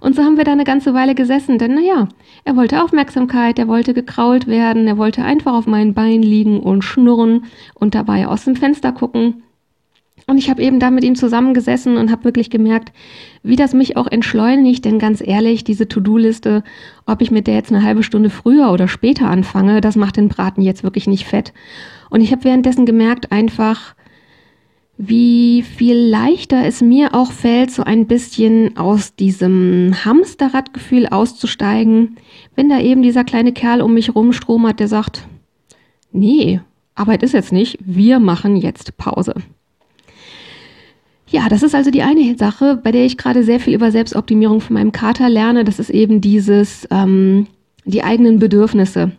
Und 0.00 0.16
so 0.16 0.24
haben 0.24 0.36
wir 0.36 0.42
da 0.42 0.50
eine 0.50 0.64
ganze 0.64 0.92
Weile 0.92 1.14
gesessen, 1.14 1.58
denn 1.58 1.76
naja, 1.76 2.08
er 2.44 2.56
wollte 2.56 2.82
Aufmerksamkeit, 2.82 3.60
er 3.60 3.68
wollte 3.68 3.94
gekrault 3.94 4.48
werden, 4.48 4.88
er 4.88 4.98
wollte 4.98 5.22
einfach 5.22 5.54
auf 5.54 5.68
meinen 5.68 5.94
Beinen 5.94 6.24
liegen 6.24 6.58
und 6.58 6.82
schnurren 6.82 7.44
und 7.74 7.94
dabei 7.94 8.26
aus 8.26 8.44
dem 8.44 8.56
Fenster 8.56 8.90
gucken. 8.90 9.44
Und 10.28 10.38
ich 10.38 10.50
habe 10.50 10.60
eben 10.62 10.80
da 10.80 10.90
mit 10.90 11.04
ihm 11.04 11.14
zusammengesessen 11.14 11.96
und 11.96 12.10
habe 12.10 12.24
wirklich 12.24 12.50
gemerkt, 12.50 12.92
wie 13.44 13.54
das 13.54 13.74
mich 13.74 13.96
auch 13.96 14.08
entschleunigt. 14.08 14.84
Denn 14.84 14.98
ganz 14.98 15.22
ehrlich, 15.24 15.62
diese 15.62 15.86
To-Do-Liste, 15.86 16.64
ob 17.06 17.22
ich 17.22 17.30
mit 17.30 17.46
der 17.46 17.54
jetzt 17.54 17.70
eine 17.70 17.84
halbe 17.84 18.02
Stunde 18.02 18.28
früher 18.28 18.72
oder 18.72 18.88
später 18.88 19.30
anfange, 19.30 19.80
das 19.80 19.94
macht 19.94 20.16
den 20.16 20.28
Braten 20.28 20.62
jetzt 20.62 20.82
wirklich 20.82 21.06
nicht 21.06 21.26
fett. 21.26 21.52
Und 22.10 22.22
ich 22.22 22.32
habe 22.32 22.42
währenddessen 22.42 22.86
gemerkt 22.86 23.30
einfach, 23.30 23.94
wie 24.98 25.62
viel 25.62 25.96
leichter 25.96 26.64
es 26.64 26.80
mir 26.80 27.14
auch 27.14 27.30
fällt, 27.30 27.70
so 27.70 27.84
ein 27.84 28.06
bisschen 28.06 28.76
aus 28.76 29.14
diesem 29.14 29.94
Hamsterradgefühl 30.04 31.06
auszusteigen, 31.06 32.16
wenn 32.56 32.68
da 32.68 32.80
eben 32.80 33.02
dieser 33.02 33.22
kleine 33.22 33.52
Kerl 33.52 33.80
um 33.80 33.94
mich 33.94 34.14
rumstromert, 34.14 34.80
der 34.80 34.88
sagt, 34.88 35.28
nee, 36.10 36.60
Arbeit 36.96 37.22
ist 37.22 37.34
jetzt 37.34 37.52
nicht, 37.52 37.78
wir 37.80 38.18
machen 38.18 38.56
jetzt 38.56 38.96
Pause. 38.96 39.34
Ja, 41.28 41.48
das 41.48 41.62
ist 41.62 41.74
also 41.74 41.90
die 41.90 42.02
eine 42.02 42.36
Sache, 42.36 42.76
bei 42.82 42.92
der 42.92 43.04
ich 43.04 43.18
gerade 43.18 43.42
sehr 43.42 43.58
viel 43.58 43.74
über 43.74 43.90
Selbstoptimierung 43.90 44.60
von 44.60 44.74
meinem 44.74 44.92
Kater 44.92 45.28
lerne. 45.28 45.64
Das 45.64 45.78
ist 45.78 45.90
eben 45.90 46.20
dieses, 46.20 46.86
ähm, 46.90 47.48
die 47.84 48.04
eigenen 48.04 48.38
Bedürfnisse 48.38 49.12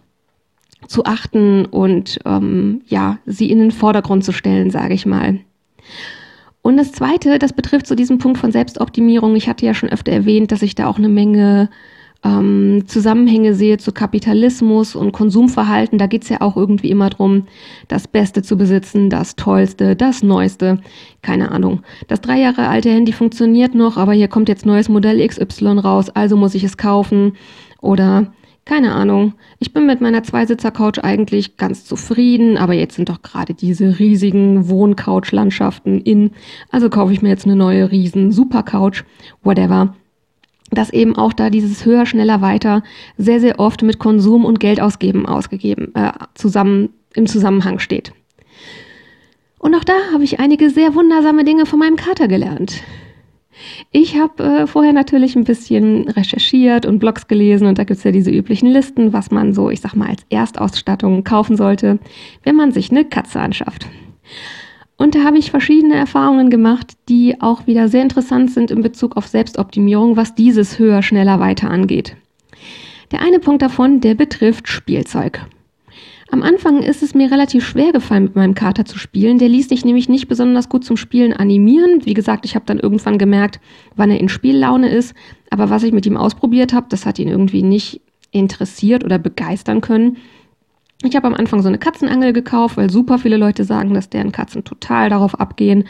zu 0.87 1.05
achten 1.05 1.65
und 1.65 2.19
ähm, 2.25 2.81
ja, 2.87 3.17
sie 3.25 3.49
in 3.49 3.59
den 3.59 3.71
Vordergrund 3.71 4.23
zu 4.23 4.31
stellen, 4.31 4.71
sage 4.71 4.93
ich 4.93 5.05
mal. 5.05 5.39
Und 6.61 6.77
das 6.77 6.91
Zweite, 6.91 7.39
das 7.39 7.53
betrifft 7.53 7.87
so 7.87 7.95
diesen 7.95 8.19
Punkt 8.19 8.37
von 8.37 8.51
Selbstoptimierung. 8.51 9.35
Ich 9.35 9.49
hatte 9.49 9.65
ja 9.65 9.73
schon 9.73 9.89
öfter 9.89 10.11
erwähnt, 10.11 10.51
dass 10.51 10.61
ich 10.61 10.75
da 10.75 10.87
auch 10.87 10.97
eine 10.97 11.09
Menge 11.09 11.69
ähm, 12.23 12.83
Zusammenhänge 12.87 13.53
sehe 13.53 13.77
zu 13.77 13.91
Kapitalismus 13.91 14.95
und 14.95 15.11
Konsumverhalten. 15.11 15.97
Da 15.97 16.07
geht 16.07 16.23
es 16.23 16.29
ja 16.29 16.41
auch 16.41 16.57
irgendwie 16.57 16.89
immer 16.89 17.09
darum, 17.09 17.47
das 17.87 18.07
Beste 18.07 18.41
zu 18.41 18.57
besitzen, 18.57 19.09
das 19.09 19.35
Tollste, 19.35 19.95
das 19.95 20.23
Neueste. 20.23 20.79
Keine 21.21 21.51
Ahnung. 21.51 21.83
Das 22.07 22.21
drei 22.21 22.39
Jahre 22.39 22.67
alte 22.67 22.89
Handy 22.89 23.11
funktioniert 23.11 23.75
noch, 23.75 23.97
aber 23.97 24.13
hier 24.13 24.27
kommt 24.27 24.49
jetzt 24.49 24.65
neues 24.65 24.89
Modell 24.89 25.25
XY 25.25 25.79
raus, 25.79 26.09
also 26.09 26.37
muss 26.37 26.55
ich 26.55 26.63
es 26.63 26.77
kaufen. 26.77 27.33
Oder 27.81 28.31
keine 28.65 28.93
Ahnung. 28.93 29.33
Ich 29.59 29.71
bin 29.71 29.85
mit 29.85 30.01
meiner 30.01 30.23
Zweisitzer-Couch 30.23 30.99
eigentlich 31.01 31.55
ganz 31.55 31.85
zufrieden, 31.85 32.57
aber 32.57 32.73
jetzt 32.73 32.95
sind 32.95 33.07
doch 33.07 33.21
gerade 33.21 33.53
diese 33.53 33.97
riesigen 33.97 34.67
Wohncouch-Landschaften 34.67 36.01
in. 36.01 36.31
Also 36.69 36.89
kaufe 36.89 37.13
ich 37.13 37.21
mir 37.21 37.29
jetzt 37.29 37.45
eine 37.45 37.55
neue 37.55 37.91
riesen 37.91 38.33
Super-Couch, 38.33 39.03
whatever 39.41 39.93
dass 40.71 40.91
eben 40.91 41.15
auch 41.15 41.33
da 41.33 41.49
dieses 41.49 41.85
höher, 41.85 42.05
schneller, 42.05 42.41
weiter 42.41 42.83
sehr, 43.17 43.39
sehr 43.39 43.59
oft 43.59 43.83
mit 43.83 43.99
Konsum 43.99 44.45
und 44.45 44.59
Geld 44.59 44.81
ausgeben 44.81 45.25
ausgegeben, 45.25 45.93
äh, 45.95 46.11
zusammen 46.33 46.89
im 47.13 47.25
Zusammenhang 47.25 47.79
steht. 47.79 48.13
Und 49.59 49.75
auch 49.75 49.83
da 49.83 49.93
habe 50.13 50.23
ich 50.23 50.39
einige 50.39 50.69
sehr 50.69 50.95
wundersame 50.95 51.43
Dinge 51.43 51.65
von 51.65 51.79
meinem 51.79 51.95
Kater 51.95 52.27
gelernt. 52.27 52.83
Ich 53.91 54.19
habe 54.19 54.43
äh, 54.43 54.67
vorher 54.67 54.93
natürlich 54.93 55.35
ein 55.35 55.43
bisschen 55.43 56.07
recherchiert 56.09 56.85
und 56.85 56.99
Blogs 56.99 57.27
gelesen 57.27 57.67
und 57.67 57.79
da 57.79 57.83
gibt 57.83 57.97
es 57.97 58.03
ja 58.03 58.11
diese 58.11 58.29
üblichen 58.29 58.69
Listen, 58.69 59.13
was 59.13 59.31
man 59.31 59.53
so, 59.53 59.69
ich 59.69 59.81
sag 59.81 59.95
mal, 59.95 60.09
als 60.09 60.23
Erstausstattung 60.29 61.23
kaufen 61.23 61.57
sollte, 61.57 61.97
wenn 62.43 62.55
man 62.55 62.71
sich 62.71 62.91
eine 62.91 63.05
Katze 63.05 63.39
anschafft. 63.39 63.87
Und 64.97 65.13
da 65.13 65.23
habe 65.23 65.37
ich 65.37 65.51
verschiedene 65.51 65.95
Erfahrungen 65.95 66.49
gemacht, 66.49 66.93
die 67.07 67.39
auch 67.39 67.67
wieder 67.67 67.87
sehr 67.87 68.01
interessant 68.01 68.51
sind 68.51 68.71
in 68.71 68.81
Bezug 68.81 69.15
auf 69.15 69.27
Selbstoptimierung, 69.27 70.17
was 70.17 70.33
dieses 70.33 70.79
höher, 70.79 71.03
schneller, 71.03 71.39
weiter 71.39 71.69
angeht. 71.69 72.17
Der 73.11 73.21
eine 73.21 73.39
Punkt 73.39 73.61
davon, 73.61 74.01
der 74.01 74.15
betrifft 74.15 74.67
Spielzeug. 74.67 75.45
Am 76.29 76.43
Anfang 76.43 76.81
ist 76.81 77.03
es 77.03 77.13
mir 77.13 77.31
relativ 77.31 77.65
schwer 77.65 77.93
gefallen, 77.93 78.23
mit 78.23 78.35
meinem 78.35 78.53
Kater 78.53 78.83
zu 78.83 78.99
spielen. 78.99 79.37
Der 79.37 79.47
ließ 79.47 79.69
sich 79.69 79.85
nämlich 79.85 80.09
nicht 80.09 80.27
besonders 80.27 80.67
gut 80.67 80.83
zum 80.83 80.97
Spielen 80.97 81.31
animieren. 81.31 82.05
Wie 82.05 82.13
gesagt, 82.13 82.43
ich 82.43 82.55
habe 82.55 82.65
dann 82.65 82.79
irgendwann 82.79 83.17
gemerkt, 83.17 83.61
wann 83.95 84.11
er 84.11 84.19
in 84.19 84.27
Spiellaune 84.27 84.89
ist. 84.89 85.13
Aber 85.51 85.69
was 85.69 85.83
ich 85.83 85.93
mit 85.93 86.05
ihm 86.05 86.17
ausprobiert 86.17 86.73
habe, 86.73 86.87
das 86.89 87.05
hat 87.05 87.17
ihn 87.17 87.29
irgendwie 87.29 87.63
nicht 87.63 88.01
interessiert 88.31 89.05
oder 89.05 89.19
begeistern 89.19 89.79
können. 89.79 90.17
Ich 91.03 91.15
habe 91.15 91.27
am 91.27 91.35
Anfang 91.35 91.61
so 91.61 91.67
eine 91.67 91.77
Katzenangel 91.77 92.33
gekauft, 92.33 92.77
weil 92.77 92.89
super 92.89 93.19
viele 93.19 93.37
Leute 93.37 93.63
sagen, 93.63 93.93
dass 93.93 94.09
deren 94.09 94.31
Katzen 94.31 94.63
total 94.63 95.09
darauf 95.09 95.39
abgehen. 95.39 95.83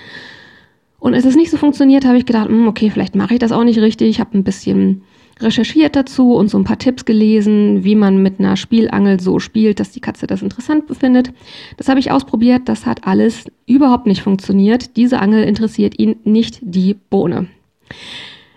Und 0.99 1.13
als 1.13 1.25
es 1.25 1.35
nicht 1.35 1.51
so 1.51 1.57
funktioniert, 1.57 2.05
habe 2.05 2.17
ich 2.17 2.25
gedacht, 2.25 2.49
hm, 2.49 2.67
okay, 2.67 2.89
vielleicht 2.89 3.15
mache 3.15 3.33
ich 3.33 3.39
das 3.39 3.51
auch 3.51 3.63
nicht 3.63 3.79
richtig. 3.79 4.09
Ich 4.09 4.19
habe 4.19 4.37
ein 4.37 4.43
bisschen 4.43 5.03
recherchiert 5.39 5.95
dazu 5.95 6.33
und 6.33 6.49
so 6.49 6.57
ein 6.57 6.63
paar 6.63 6.79
Tipps 6.79 7.05
gelesen, 7.05 7.83
wie 7.83 7.95
man 7.95 8.21
mit 8.21 8.39
einer 8.39 8.57
Spielangel 8.57 9.19
so 9.19 9.39
spielt, 9.39 9.79
dass 9.79 9.91
die 9.91 9.99
Katze 9.99 10.27
das 10.27 10.41
interessant 10.41 10.87
befindet. 10.87 11.31
Das 11.77 11.89
habe 11.89 11.99
ich 11.99 12.11
ausprobiert, 12.11 12.63
das 12.65 12.85
hat 12.85 13.05
alles 13.05 13.45
überhaupt 13.67 14.07
nicht 14.07 14.23
funktioniert. 14.23 14.97
Diese 14.97 15.19
Angel 15.19 15.43
interessiert 15.43 15.99
ihn 15.99 16.17
nicht 16.23 16.59
die 16.61 16.95
Bohne. 16.95 17.47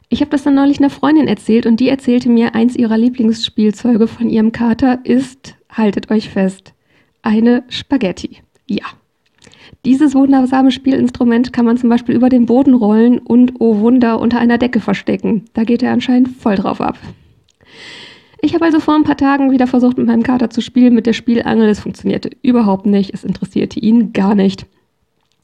Ich 0.09 0.23
habe 0.23 0.31
das 0.31 0.43
dann 0.43 0.55
neulich 0.55 0.79
einer 0.79 0.91
Freundin 0.91 1.29
erzählt 1.29 1.67
und 1.67 1.79
die 1.79 1.89
erzählte 1.89 2.29
mir, 2.29 2.55
eins 2.55 2.75
ihrer 2.75 2.99
Lieblingsspielzeuge 2.99 4.09
von 4.09 4.29
ihrem 4.29 4.51
Kater 4.51 4.99
ist 5.05 5.55
haltet 5.71 6.11
euch 6.11 6.29
fest, 6.31 6.75
eine 7.23 7.65
Spaghetti. 7.69 8.39
Ja. 8.67 8.85
Dieses 9.85 10.15
wundersame 10.15 10.71
Spielinstrument 10.71 11.53
kann 11.53 11.65
man 11.65 11.79
zum 11.79 11.89
Beispiel 11.89 12.15
über 12.15 12.29
den 12.29 12.47
Boden 12.47 12.75
rollen 12.75 13.19
und, 13.19 13.55
oh 13.61 13.81
Wunder, 13.81 14.21
unter 14.21 14.39
einer 14.39 14.59
Decke 14.59 14.81
verstecken. 14.81 15.47
Da 15.55 15.65
geht 15.65 15.83
er 15.83 15.93
anscheinend 15.93 16.29
voll 16.29 16.57
drauf 16.57 16.81
ab. 16.81 16.99
Ich 18.43 18.55
habe 18.55 18.65
also 18.65 18.81
vor 18.81 18.95
ein 18.95 19.05
paar 19.05 19.17
Tagen 19.17 19.53
wieder 19.53 19.67
versucht, 19.67 19.97
mit 19.99 20.07
meinem 20.07 20.23
Kater 20.23 20.51
zu 20.51 20.61
spielen 20.61 20.95
mit 20.95 21.07
der 21.07 21.13
Spielangel. 21.13 21.69
Es 21.69 21.81
funktionierte 21.81 22.31
überhaupt 22.43 22.87
nicht. 22.87 23.13
Es 23.15 23.25
interessierte 23.25 23.81
ihn 23.81 24.13
gar 24.13 24.35
nicht. 24.35 24.67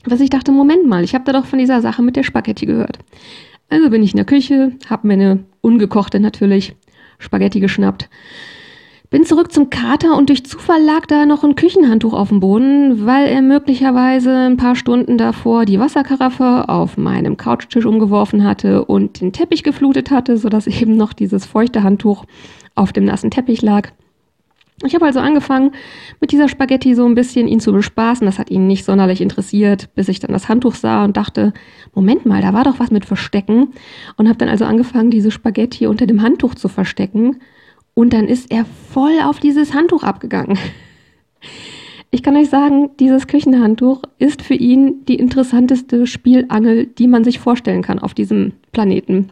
Was 0.04 0.20
ich 0.20 0.30
dachte, 0.30 0.52
Moment 0.52 0.86
mal, 0.86 1.04
ich 1.04 1.14
habe 1.14 1.24
da 1.24 1.32
doch 1.32 1.46
von 1.46 1.58
dieser 1.58 1.80
Sache 1.80 2.02
mit 2.02 2.16
der 2.16 2.22
Spaghetti 2.22 2.66
gehört. 2.66 2.98
Also 3.68 3.90
bin 3.90 4.02
ich 4.02 4.12
in 4.12 4.18
der 4.18 4.26
Küche, 4.26 4.72
habe 4.88 5.06
mir 5.06 5.14
eine 5.14 5.44
ungekochte 5.60 6.20
natürlich 6.20 6.74
Spaghetti 7.18 7.60
geschnappt 7.60 8.08
bin 9.10 9.24
zurück 9.24 9.52
zum 9.52 9.70
Kater 9.70 10.16
und 10.16 10.28
durch 10.28 10.44
Zufall 10.44 10.82
lag 10.82 11.06
da 11.06 11.26
noch 11.26 11.44
ein 11.44 11.54
Küchenhandtuch 11.54 12.12
auf 12.12 12.30
dem 12.30 12.40
Boden, 12.40 13.06
weil 13.06 13.28
er 13.28 13.42
möglicherweise 13.42 14.34
ein 14.34 14.56
paar 14.56 14.74
Stunden 14.74 15.16
davor 15.16 15.64
die 15.64 15.78
Wasserkaraffe 15.78 16.68
auf 16.68 16.96
meinem 16.96 17.36
Couchtisch 17.36 17.86
umgeworfen 17.86 18.44
hatte 18.44 18.84
und 18.84 19.20
den 19.20 19.32
Teppich 19.32 19.62
geflutet 19.62 20.10
hatte, 20.10 20.36
sodass 20.36 20.66
eben 20.66 20.96
noch 20.96 21.12
dieses 21.12 21.46
feuchte 21.46 21.82
Handtuch 21.82 22.24
auf 22.74 22.92
dem 22.92 23.04
nassen 23.04 23.30
Teppich 23.30 23.62
lag. 23.62 23.90
Ich 24.84 24.94
habe 24.94 25.06
also 25.06 25.20
angefangen, 25.20 25.72
mit 26.20 26.32
dieser 26.32 26.50
Spaghetti 26.50 26.94
so 26.94 27.06
ein 27.06 27.14
bisschen 27.14 27.48
ihn 27.48 27.60
zu 27.60 27.72
bespaßen. 27.72 28.26
Das 28.26 28.38
hat 28.38 28.50
ihn 28.50 28.66
nicht 28.66 28.84
sonderlich 28.84 29.22
interessiert, 29.22 29.88
bis 29.94 30.08
ich 30.08 30.20
dann 30.20 30.32
das 30.32 30.50
Handtuch 30.50 30.74
sah 30.74 31.02
und 31.02 31.16
dachte, 31.16 31.54
Moment 31.94 32.26
mal, 32.26 32.42
da 32.42 32.52
war 32.52 32.64
doch 32.64 32.78
was 32.78 32.90
mit 32.90 33.06
Verstecken. 33.06 33.68
Und 34.18 34.28
habe 34.28 34.36
dann 34.36 34.50
also 34.50 34.66
angefangen, 34.66 35.10
diese 35.10 35.30
Spaghetti 35.30 35.86
unter 35.86 36.06
dem 36.06 36.20
Handtuch 36.20 36.54
zu 36.54 36.68
verstecken 36.68 37.38
und 37.96 38.12
dann 38.12 38.28
ist 38.28 38.52
er 38.52 38.66
voll 38.92 39.20
auf 39.24 39.40
dieses 39.40 39.74
Handtuch 39.74 40.04
abgegangen. 40.04 40.58
Ich 42.10 42.22
kann 42.22 42.36
euch 42.36 42.50
sagen, 42.50 42.90
dieses 43.00 43.26
Küchenhandtuch 43.26 44.02
ist 44.18 44.42
für 44.42 44.54
ihn 44.54 45.04
die 45.06 45.16
interessanteste 45.16 46.06
Spielangel, 46.06 46.86
die 46.86 47.08
man 47.08 47.24
sich 47.24 47.40
vorstellen 47.40 47.82
kann 47.82 47.98
auf 47.98 48.14
diesem 48.14 48.52
Planeten. 48.72 49.30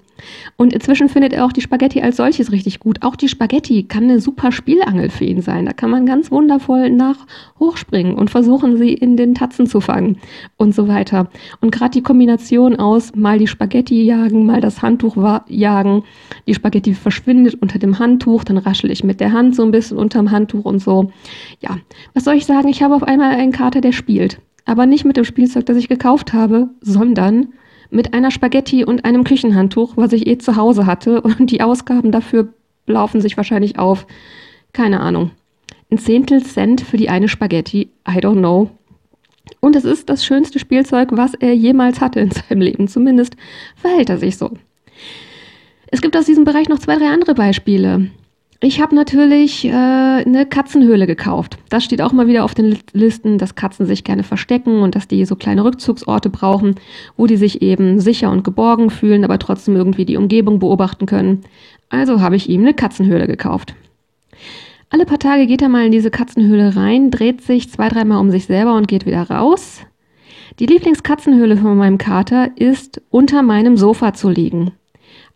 Und 0.57 0.73
inzwischen 0.73 1.09
findet 1.09 1.33
er 1.33 1.45
auch 1.45 1.53
die 1.53 1.61
Spaghetti 1.61 2.01
als 2.01 2.17
solches 2.17 2.53
richtig 2.53 2.81
gut. 2.81 3.03
Auch 3.03 3.17
die 3.17 3.29
Spaghetti 3.29 3.85
kann 3.85 4.05
eine 4.05 4.21
super 4.21 4.53
Spielangel 4.53 5.11
für 5.11 5.25
ihn 5.25 5.43
sein. 5.43 5.67
Da 5.67 5.73
kann 5.73 5.91
man 5.91 6.07
ganz 6.07 6.31
wundervoll 6.31 6.91
nach 6.91 7.17
hochspringen 7.59 8.15
und 8.15 8.31
versuchen, 8.31 8.77
sie 8.77 8.93
in 8.93 9.17
den 9.17 9.35
Tatzen 9.35 9.67
zu 9.67 9.81
fangen 9.81 10.19
und 10.57 10.75
so 10.75 10.89
weiter. 10.89 11.29
Und 11.61 11.73
gerade 11.73 11.93
die 11.93 12.03
Kombination 12.03 12.77
aus 12.77 13.15
mal 13.15 13.39
die 13.39 13.47
Spaghetti 13.47 14.03
jagen, 14.03 14.47
mal 14.47 14.61
das 14.61 14.83
Handtuch 14.83 15.17
jagen. 15.49 16.05
Die 16.47 16.55
Spaghetti 16.55 16.95
verschwindet 16.95 17.61
unter 17.61 17.79
dem 17.79 17.99
Handtuch, 17.99 18.45
dann 18.45 18.59
raschel 18.59 18.91
ich 18.91 19.05
mit 19.05 19.21
der 19.21 19.33
Hand 19.33 19.57
so 19.57 19.63
ein 19.63 19.71
bisschen 19.71 19.99
unterm 19.99 20.31
Handtuch 20.31 20.65
und 20.65 20.81
so. 20.81 21.11
Ja, 21.61 21.79
was 22.15 22.25
soll 22.25 22.35
ich 22.35 22.47
sagen? 22.47 22.69
Ich 22.69 22.83
habe 22.83 22.95
auf 22.95 23.03
einmal 23.03 23.35
einen 23.35 23.53
Kater, 23.53 23.81
der 23.81 23.93
spielt. 23.93 24.41
Aber 24.65 24.87
nicht 24.87 25.05
mit 25.05 25.17
dem 25.17 25.25
Spielzeug, 25.25 25.67
das 25.67 25.77
ich 25.77 25.89
gekauft 25.89 26.33
habe, 26.33 26.71
sondern 26.81 27.49
mit 27.95 28.13
einer 28.13 28.31
Spaghetti 28.31 28.85
und 28.85 29.05
einem 29.05 29.25
Küchenhandtuch, 29.25 29.97
was 29.97 30.13
ich 30.13 30.27
eh 30.27 30.37
zu 30.37 30.57
Hause 30.57 30.87
hatte. 30.87 31.21
Und 31.23 31.51
die 31.51 31.63
Ausgaben 31.63 32.13
dafür 32.13 32.53
laufen 32.87 33.21
sich 33.21 33.37
wahrscheinlich 33.37 33.79
auf, 33.79 34.07
keine 34.73 35.01
Ahnung, 35.01 35.31
ein 35.91 35.99
Zehntel 35.99 36.43
Cent 36.43 36.81
für 36.81 36.97
die 36.97 37.09
eine 37.09 37.29
Spaghetti. 37.29 37.91
I 38.07 38.19
don't 38.19 38.39
know. 38.39 38.71
Und 39.61 39.77
es 39.77 39.85
ist 39.85 40.11
das 40.11 40.25
schönste 40.25 40.59
Spielzeug, 40.59 41.11
was 41.13 41.35
er 41.35 41.55
jemals 41.55 42.01
hatte 42.01 42.21
in 42.21 42.31
seinem 42.31 42.61
Leben. 42.61 42.89
Zumindest 42.89 43.37
verhält 43.77 44.11
er 44.11 44.19
sich 44.19 44.37
so. 44.37 44.51
Es 45.87 46.01
gibt 46.01 46.17
aus 46.17 46.27
diesem 46.27 46.45
Bereich 46.45 46.69
noch 46.69 46.81
zwei, 46.81 46.97
drei 46.97 47.09
andere 47.09 47.35
Beispiele. 47.35 48.11
Ich 48.61 48.81
habe 48.81 48.95
natürlich 48.95 49.65
äh, 49.65 49.71
eine 49.73 50.47
Katzenhöhle 50.47 51.07
gekauft. 51.07 51.59
Das 51.69 51.85
steht 51.85 52.01
auch 52.01 52.13
mal 52.13 52.29
wieder 52.29 52.45
auf 52.45 52.55
den 52.55 52.79
Listen, 52.93 53.37
dass 53.37 53.57
Katzen 53.57 53.85
sich 53.85 54.05
gerne 54.05 54.23
verstecken 54.23 54.81
und 54.81 54.95
dass 54.95 55.09
die 55.09 55.25
so 55.25 55.37
kleine 55.37 55.65
Rückzugsorte 55.65 56.31
brauchen, 56.31 56.77
wo 57.17 57.27
die 57.27 57.37
sich 57.37 57.63
eben 57.63 57.99
sicher 58.01 58.31
und 58.31 58.45
geborgen 58.45 58.91
fühlen, 58.91 59.25
aber 59.25 59.39
trotzdem 59.39 59.77
irgendwie 59.77 60.05
die 60.05 60.17
Umgebung 60.17 60.61
beobachten 60.61 61.07
können. 61.07 61.43
Also 61.91 62.21
habe 62.21 62.37
ich 62.37 62.49
ihm 62.49 62.63
eine 62.63 62.75
Katzenhöhle 62.75 63.27
gekauft. 63.27 63.75
Alle 64.89 65.07
paar 65.07 65.19
Tage 65.19 65.47
geht 65.47 65.61
er 65.61 65.69
mal 65.69 65.87
in 65.87 65.93
diese 65.93 66.11
Katzenhöhle 66.11 66.77
rein, 66.77 67.11
dreht 67.11 67.43
sich 67.43 67.71
zwei, 67.71 67.89
dreimal 67.89 68.21
um 68.21 68.31
sich 68.31 68.47
selber 68.47 68.77
und 68.77 68.89
geht 68.89 69.07
wieder 69.07 69.23
raus. 69.23 69.81
Die 70.61 70.67
Lieblingskatzenhöhle 70.67 71.57
von 71.57 71.77
meinem 71.77 71.99
Kater 71.99 72.51
ist 72.57 73.03
unter 73.11 73.43
meinem 73.43 73.77
Sofa 73.77 74.15
zu 74.15 74.31
liegen 74.31 74.73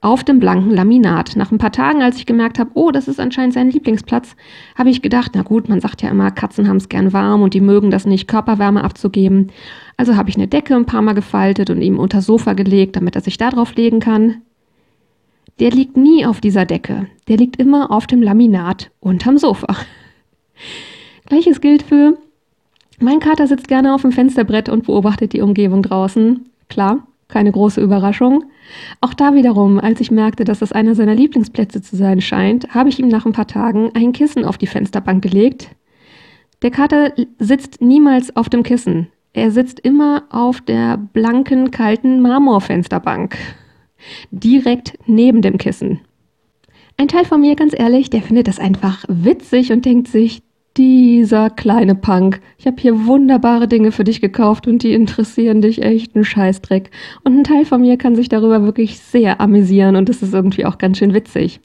auf 0.00 0.22
dem 0.22 0.38
blanken 0.38 0.70
Laminat. 0.70 1.34
Nach 1.36 1.50
ein 1.50 1.58
paar 1.58 1.72
Tagen, 1.72 2.02
als 2.02 2.16
ich 2.16 2.26
gemerkt 2.26 2.58
habe, 2.58 2.70
oh, 2.74 2.90
das 2.90 3.08
ist 3.08 3.18
anscheinend 3.18 3.54
sein 3.54 3.70
Lieblingsplatz, 3.70 4.36
habe 4.76 4.90
ich 4.90 5.02
gedacht, 5.02 5.32
na 5.34 5.42
gut, 5.42 5.68
man 5.68 5.80
sagt 5.80 6.02
ja 6.02 6.10
immer, 6.10 6.30
Katzen 6.30 6.68
haben 6.68 6.76
es 6.76 6.88
gern 6.88 7.12
warm 7.12 7.42
und 7.42 7.54
die 7.54 7.60
mögen 7.60 7.90
das 7.90 8.06
nicht, 8.06 8.28
Körperwärme 8.28 8.84
abzugeben. 8.84 9.50
Also 9.96 10.16
habe 10.16 10.30
ich 10.30 10.36
eine 10.36 10.46
Decke 10.46 10.76
ein 10.76 10.86
paar 10.86 11.02
Mal 11.02 11.14
gefaltet 11.14 11.70
und 11.70 11.82
ihm 11.82 11.98
unter 11.98 12.22
Sofa 12.22 12.52
gelegt, 12.52 12.96
damit 12.96 13.16
er 13.16 13.22
sich 13.22 13.38
da 13.38 13.50
drauf 13.50 13.74
legen 13.74 14.00
kann. 14.00 14.42
Der 15.58 15.70
liegt 15.70 15.96
nie 15.96 16.24
auf 16.24 16.40
dieser 16.40 16.64
Decke. 16.64 17.06
Der 17.26 17.36
liegt 17.36 17.56
immer 17.56 17.90
auf 17.90 18.06
dem 18.06 18.22
Laminat 18.22 18.92
unterm 19.00 19.38
Sofa. 19.38 19.74
Gleiches 21.26 21.60
gilt 21.60 21.82
für 21.82 22.16
mein 23.00 23.20
Kater 23.20 23.46
sitzt 23.46 23.68
gerne 23.68 23.94
auf 23.94 24.02
dem 24.02 24.10
Fensterbrett 24.10 24.68
und 24.68 24.86
beobachtet 24.86 25.32
die 25.32 25.40
Umgebung 25.40 25.82
draußen. 25.82 26.48
Klar, 26.68 27.06
keine 27.28 27.52
große 27.52 27.80
Überraschung. 27.80 28.44
Auch 29.00 29.14
da 29.14 29.34
wiederum, 29.34 29.78
als 29.78 30.00
ich 30.00 30.10
merkte, 30.10 30.44
dass 30.44 30.60
das 30.60 30.72
einer 30.72 30.94
seiner 30.94 31.14
Lieblingsplätze 31.14 31.82
zu 31.82 31.96
sein 31.96 32.20
scheint, 32.20 32.74
habe 32.74 32.88
ich 32.88 32.98
ihm 32.98 33.08
nach 33.08 33.26
ein 33.26 33.32
paar 33.32 33.46
Tagen 33.46 33.90
ein 33.94 34.12
Kissen 34.12 34.44
auf 34.44 34.58
die 34.58 34.66
Fensterbank 34.66 35.22
gelegt. 35.22 35.70
Der 36.62 36.70
Kater 36.70 37.12
sitzt 37.38 37.80
niemals 37.80 38.34
auf 38.34 38.48
dem 38.48 38.62
Kissen. 38.62 39.08
Er 39.32 39.50
sitzt 39.50 39.78
immer 39.80 40.24
auf 40.30 40.60
der 40.60 40.96
blanken, 40.96 41.70
kalten 41.70 42.20
Marmorfensterbank. 42.20 43.36
Direkt 44.30 44.98
neben 45.06 45.42
dem 45.42 45.58
Kissen. 45.58 46.00
Ein 46.96 47.08
Teil 47.08 47.24
von 47.24 47.40
mir, 47.40 47.54
ganz 47.54 47.78
ehrlich, 47.78 48.10
der 48.10 48.22
findet 48.22 48.48
das 48.48 48.58
einfach 48.58 49.04
witzig 49.06 49.70
und 49.70 49.84
denkt 49.84 50.08
sich, 50.08 50.42
dieser 50.76 51.50
kleine 51.50 51.94
Punk, 51.94 52.40
ich 52.56 52.66
habe 52.66 52.80
hier 52.80 53.06
wunderbare 53.06 53.66
Dinge 53.66 53.90
für 53.90 54.04
dich 54.04 54.20
gekauft 54.20 54.66
und 54.66 54.82
die 54.82 54.92
interessieren 54.92 55.60
dich 55.60 55.82
echt 55.82 56.14
einen 56.14 56.24
Scheißdreck. 56.24 56.90
Und 57.24 57.36
ein 57.36 57.44
Teil 57.44 57.64
von 57.64 57.80
mir 57.80 57.96
kann 57.96 58.14
sich 58.14 58.28
darüber 58.28 58.62
wirklich 58.62 58.98
sehr 59.00 59.40
amüsieren 59.40 59.96
und 59.96 60.08
das 60.08 60.22
ist 60.22 60.34
irgendwie 60.34 60.64
auch 60.64 60.78
ganz 60.78 60.98
schön 60.98 61.14
witzig. 61.14 61.60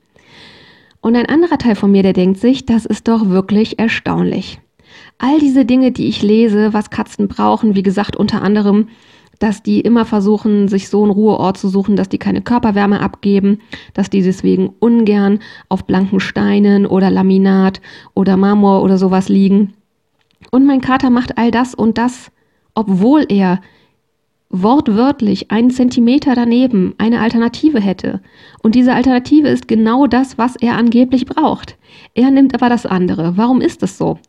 Und 1.02 1.16
ein 1.16 1.26
anderer 1.26 1.58
Teil 1.58 1.76
von 1.76 1.92
mir, 1.92 2.02
der 2.02 2.14
denkt 2.14 2.40
sich, 2.40 2.66
das 2.66 2.86
ist 2.86 3.08
doch 3.08 3.30
wirklich 3.30 3.78
erstaunlich. 3.78 4.60
All 5.18 5.38
diese 5.40 5.66
Dinge, 5.66 5.92
die 5.92 6.08
ich 6.08 6.24
lese, 6.24 6.74
was 6.74 6.90
Katzen 6.90 7.28
brauchen, 7.28 7.76
wie 7.76 7.84
gesagt, 7.84 8.16
unter 8.16 8.42
anderem 8.42 8.88
dass 9.44 9.62
die 9.62 9.82
immer 9.82 10.06
versuchen, 10.06 10.70
sich 10.70 10.88
so 10.88 11.04
einen 11.04 11.12
Ruheort 11.12 11.58
zu 11.58 11.68
suchen, 11.68 11.98
dass 11.98 12.08
die 12.08 12.18
keine 12.18 12.42
Körperwärme 12.42 13.02
abgeben, 13.02 13.60
dass 13.94 14.10
die 14.10 14.22
deswegen 14.22 14.72
ungern 14.80 15.40
auf 15.68 15.84
blanken 15.84 16.22
Steinen 16.22 16.86
oder 16.86 17.12
Laminat 17.12 17.82
oder 18.14 18.38
Marmor 18.38 18.82
oder 18.84 18.98
sowas 18.98 19.28
liegen. 19.28 19.74
Und 20.50 20.66
mein 20.66 20.80
Kater 20.80 21.10
macht 21.10 21.38
all 21.38 21.52
das 21.52 21.76
und 21.76 21.98
das, 21.98 22.32
obwohl 22.74 23.26
er 23.28 23.60
wortwörtlich 24.50 25.52
einen 25.52 25.72
Zentimeter 25.72 26.36
daneben 26.36 26.96
eine 26.98 27.20
Alternative 27.20 27.82
hätte. 27.82 28.22
Und 28.62 28.76
diese 28.76 28.94
Alternative 28.94 29.50
ist 29.50 29.68
genau 29.68 30.08
das, 30.08 30.38
was 30.38 30.56
er 30.56 30.78
angeblich 30.78 31.26
braucht. 31.26 31.76
Er 32.14 32.32
nimmt 32.32 32.56
aber 32.56 32.70
das 32.70 32.86
andere. 32.86 33.36
Warum 33.36 33.60
ist 33.60 33.84
das 33.84 33.98
so? 33.98 34.20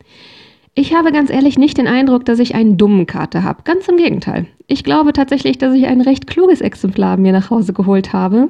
Ich 0.76 0.92
habe 0.92 1.12
ganz 1.12 1.30
ehrlich 1.30 1.56
nicht 1.56 1.78
den 1.78 1.86
Eindruck, 1.86 2.24
dass 2.24 2.40
ich 2.40 2.56
einen 2.56 2.76
dummen 2.76 3.06
Kater 3.06 3.44
habe. 3.44 3.62
Ganz 3.62 3.86
im 3.86 3.96
Gegenteil. 3.96 4.46
Ich 4.66 4.82
glaube 4.82 5.12
tatsächlich, 5.12 5.56
dass 5.56 5.72
ich 5.72 5.86
ein 5.86 6.00
recht 6.00 6.26
kluges 6.26 6.60
Exemplar 6.60 7.16
mir 7.16 7.30
nach 7.30 7.50
Hause 7.50 7.72
geholt 7.72 8.12
habe. 8.12 8.48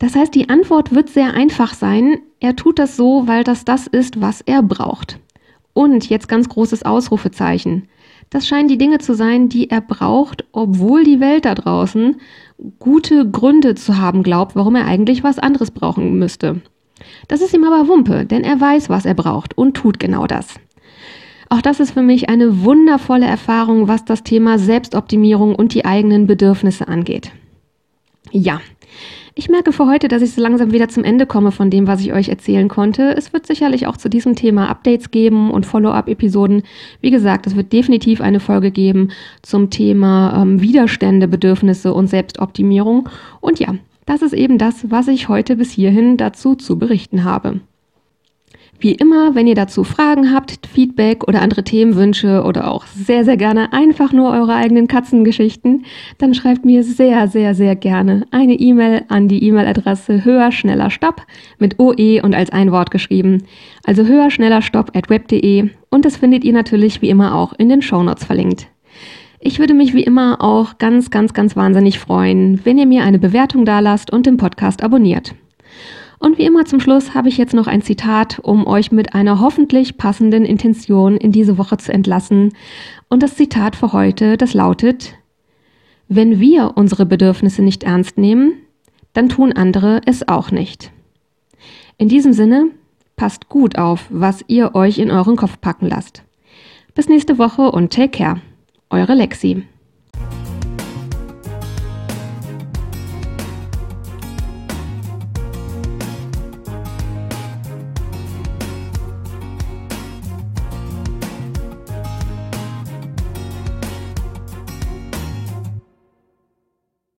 Das 0.00 0.16
heißt, 0.16 0.34
die 0.34 0.48
Antwort 0.48 0.92
wird 0.92 1.08
sehr 1.08 1.34
einfach 1.34 1.74
sein. 1.74 2.18
Er 2.40 2.56
tut 2.56 2.80
das 2.80 2.96
so, 2.96 3.28
weil 3.28 3.44
das 3.44 3.64
das 3.64 3.86
ist, 3.86 4.20
was 4.20 4.40
er 4.40 4.62
braucht. 4.62 5.20
Und 5.72 6.08
jetzt 6.08 6.28
ganz 6.28 6.48
großes 6.48 6.82
Ausrufezeichen. 6.82 7.88
Das 8.30 8.48
scheinen 8.48 8.66
die 8.66 8.78
Dinge 8.78 8.98
zu 8.98 9.14
sein, 9.14 9.48
die 9.48 9.70
er 9.70 9.80
braucht, 9.80 10.44
obwohl 10.50 11.04
die 11.04 11.20
Welt 11.20 11.44
da 11.44 11.54
draußen 11.54 12.16
gute 12.80 13.30
Gründe 13.30 13.76
zu 13.76 13.98
haben 13.98 14.24
glaubt, 14.24 14.56
warum 14.56 14.74
er 14.74 14.86
eigentlich 14.86 15.22
was 15.22 15.38
anderes 15.38 15.70
brauchen 15.70 16.18
müsste. 16.18 16.60
Das 17.28 17.40
ist 17.40 17.54
ihm 17.54 17.64
aber 17.64 17.86
Wumpe, 17.86 18.24
denn 18.24 18.42
er 18.42 18.60
weiß, 18.60 18.88
was 18.88 19.04
er 19.04 19.14
braucht 19.14 19.56
und 19.56 19.74
tut 19.74 20.00
genau 20.00 20.26
das. 20.26 20.54
Auch 21.54 21.62
das 21.62 21.78
ist 21.78 21.92
für 21.92 22.02
mich 22.02 22.28
eine 22.28 22.64
wundervolle 22.64 23.26
Erfahrung, 23.26 23.86
was 23.86 24.04
das 24.04 24.24
Thema 24.24 24.58
Selbstoptimierung 24.58 25.54
und 25.54 25.72
die 25.72 25.84
eigenen 25.84 26.26
Bedürfnisse 26.26 26.88
angeht. 26.88 27.30
Ja, 28.32 28.60
ich 29.36 29.48
merke 29.48 29.72
für 29.72 29.86
heute, 29.86 30.08
dass 30.08 30.20
ich 30.20 30.32
so 30.32 30.42
langsam 30.42 30.72
wieder 30.72 30.88
zum 30.88 31.04
Ende 31.04 31.26
komme 31.26 31.52
von 31.52 31.70
dem, 31.70 31.86
was 31.86 32.00
ich 32.00 32.12
euch 32.12 32.28
erzählen 32.28 32.66
konnte. 32.66 33.16
Es 33.16 33.32
wird 33.32 33.46
sicherlich 33.46 33.86
auch 33.86 33.96
zu 33.96 34.10
diesem 34.10 34.34
Thema 34.34 34.68
Updates 34.68 35.12
geben 35.12 35.52
und 35.52 35.64
Follow-up-Episoden. 35.64 36.64
Wie 37.00 37.12
gesagt, 37.12 37.46
es 37.46 37.54
wird 37.54 37.72
definitiv 37.72 38.20
eine 38.20 38.40
Folge 38.40 38.72
geben 38.72 39.10
zum 39.42 39.70
Thema 39.70 40.42
ähm, 40.42 40.60
Widerstände, 40.60 41.28
Bedürfnisse 41.28 41.94
und 41.94 42.08
Selbstoptimierung. 42.08 43.08
Und 43.40 43.60
ja, 43.60 43.76
das 44.06 44.22
ist 44.22 44.34
eben 44.34 44.58
das, 44.58 44.90
was 44.90 45.06
ich 45.06 45.28
heute 45.28 45.54
bis 45.54 45.70
hierhin 45.70 46.16
dazu 46.16 46.56
zu 46.56 46.80
berichten 46.80 47.22
habe. 47.22 47.60
Wie 48.84 48.92
immer, 48.92 49.34
wenn 49.34 49.46
ihr 49.46 49.54
dazu 49.54 49.82
Fragen 49.82 50.30
habt, 50.30 50.66
Feedback 50.66 51.26
oder 51.26 51.40
andere 51.40 51.64
Themenwünsche 51.64 52.42
oder 52.42 52.70
auch 52.70 52.84
sehr, 52.84 53.24
sehr 53.24 53.38
gerne 53.38 53.72
einfach 53.72 54.12
nur 54.12 54.30
eure 54.30 54.54
eigenen 54.54 54.88
Katzengeschichten, 54.88 55.86
dann 56.18 56.34
schreibt 56.34 56.66
mir 56.66 56.84
sehr, 56.84 57.26
sehr, 57.26 57.54
sehr 57.54 57.76
gerne 57.76 58.26
eine 58.30 58.52
E-Mail 58.52 59.04
an 59.08 59.26
die 59.26 59.42
E-Mail-Adresse 59.42 60.26
höher, 60.26 60.52
schneller, 60.52 60.90
stopp 60.90 61.22
mit 61.58 61.80
OE 61.80 62.20
und 62.22 62.34
als 62.34 62.50
ein 62.50 62.72
Wort 62.72 62.90
geschrieben. 62.90 63.44
Also 63.84 64.04
höher, 64.04 64.30
schneller, 64.30 64.60
stopp 64.60 64.94
at 64.94 65.08
web.de 65.08 65.70
und 65.88 66.04
das 66.04 66.18
findet 66.18 66.44
ihr 66.44 66.52
natürlich 66.52 67.00
wie 67.00 67.08
immer 67.08 67.34
auch 67.34 67.54
in 67.54 67.70
den 67.70 67.80
Shownotes 67.80 68.26
verlinkt. 68.26 68.66
Ich 69.40 69.58
würde 69.58 69.72
mich 69.72 69.94
wie 69.94 70.04
immer 70.04 70.42
auch 70.42 70.76
ganz, 70.76 71.08
ganz, 71.08 71.32
ganz 71.32 71.56
wahnsinnig 71.56 71.98
freuen, 71.98 72.60
wenn 72.64 72.76
ihr 72.76 72.86
mir 72.86 73.04
eine 73.04 73.18
Bewertung 73.18 73.64
dalasst 73.64 74.12
und 74.12 74.26
den 74.26 74.36
Podcast 74.36 74.82
abonniert. 74.82 75.34
Und 76.24 76.38
wie 76.38 76.46
immer 76.46 76.64
zum 76.64 76.80
Schluss 76.80 77.12
habe 77.12 77.28
ich 77.28 77.36
jetzt 77.36 77.52
noch 77.52 77.66
ein 77.66 77.82
Zitat, 77.82 78.38
um 78.38 78.66
euch 78.66 78.90
mit 78.90 79.14
einer 79.14 79.40
hoffentlich 79.40 79.98
passenden 79.98 80.46
Intention 80.46 81.18
in 81.18 81.32
diese 81.32 81.58
Woche 81.58 81.76
zu 81.76 81.92
entlassen. 81.92 82.54
Und 83.10 83.22
das 83.22 83.34
Zitat 83.36 83.76
für 83.76 83.92
heute, 83.92 84.38
das 84.38 84.54
lautet, 84.54 85.16
wenn 86.08 86.40
wir 86.40 86.72
unsere 86.76 87.04
Bedürfnisse 87.04 87.60
nicht 87.60 87.84
ernst 87.84 88.16
nehmen, 88.16 88.54
dann 89.12 89.28
tun 89.28 89.52
andere 89.52 90.00
es 90.06 90.26
auch 90.26 90.50
nicht. 90.50 90.92
In 91.98 92.08
diesem 92.08 92.32
Sinne, 92.32 92.68
passt 93.16 93.50
gut 93.50 93.76
auf, 93.76 94.06
was 94.08 94.46
ihr 94.46 94.74
euch 94.74 94.96
in 94.96 95.10
euren 95.10 95.36
Kopf 95.36 95.60
packen 95.60 95.88
lasst. 95.88 96.22
Bis 96.94 97.06
nächste 97.06 97.36
Woche 97.36 97.70
und 97.70 97.92
take 97.92 98.16
care. 98.16 98.40
Eure 98.88 99.12
Lexi. 99.12 99.64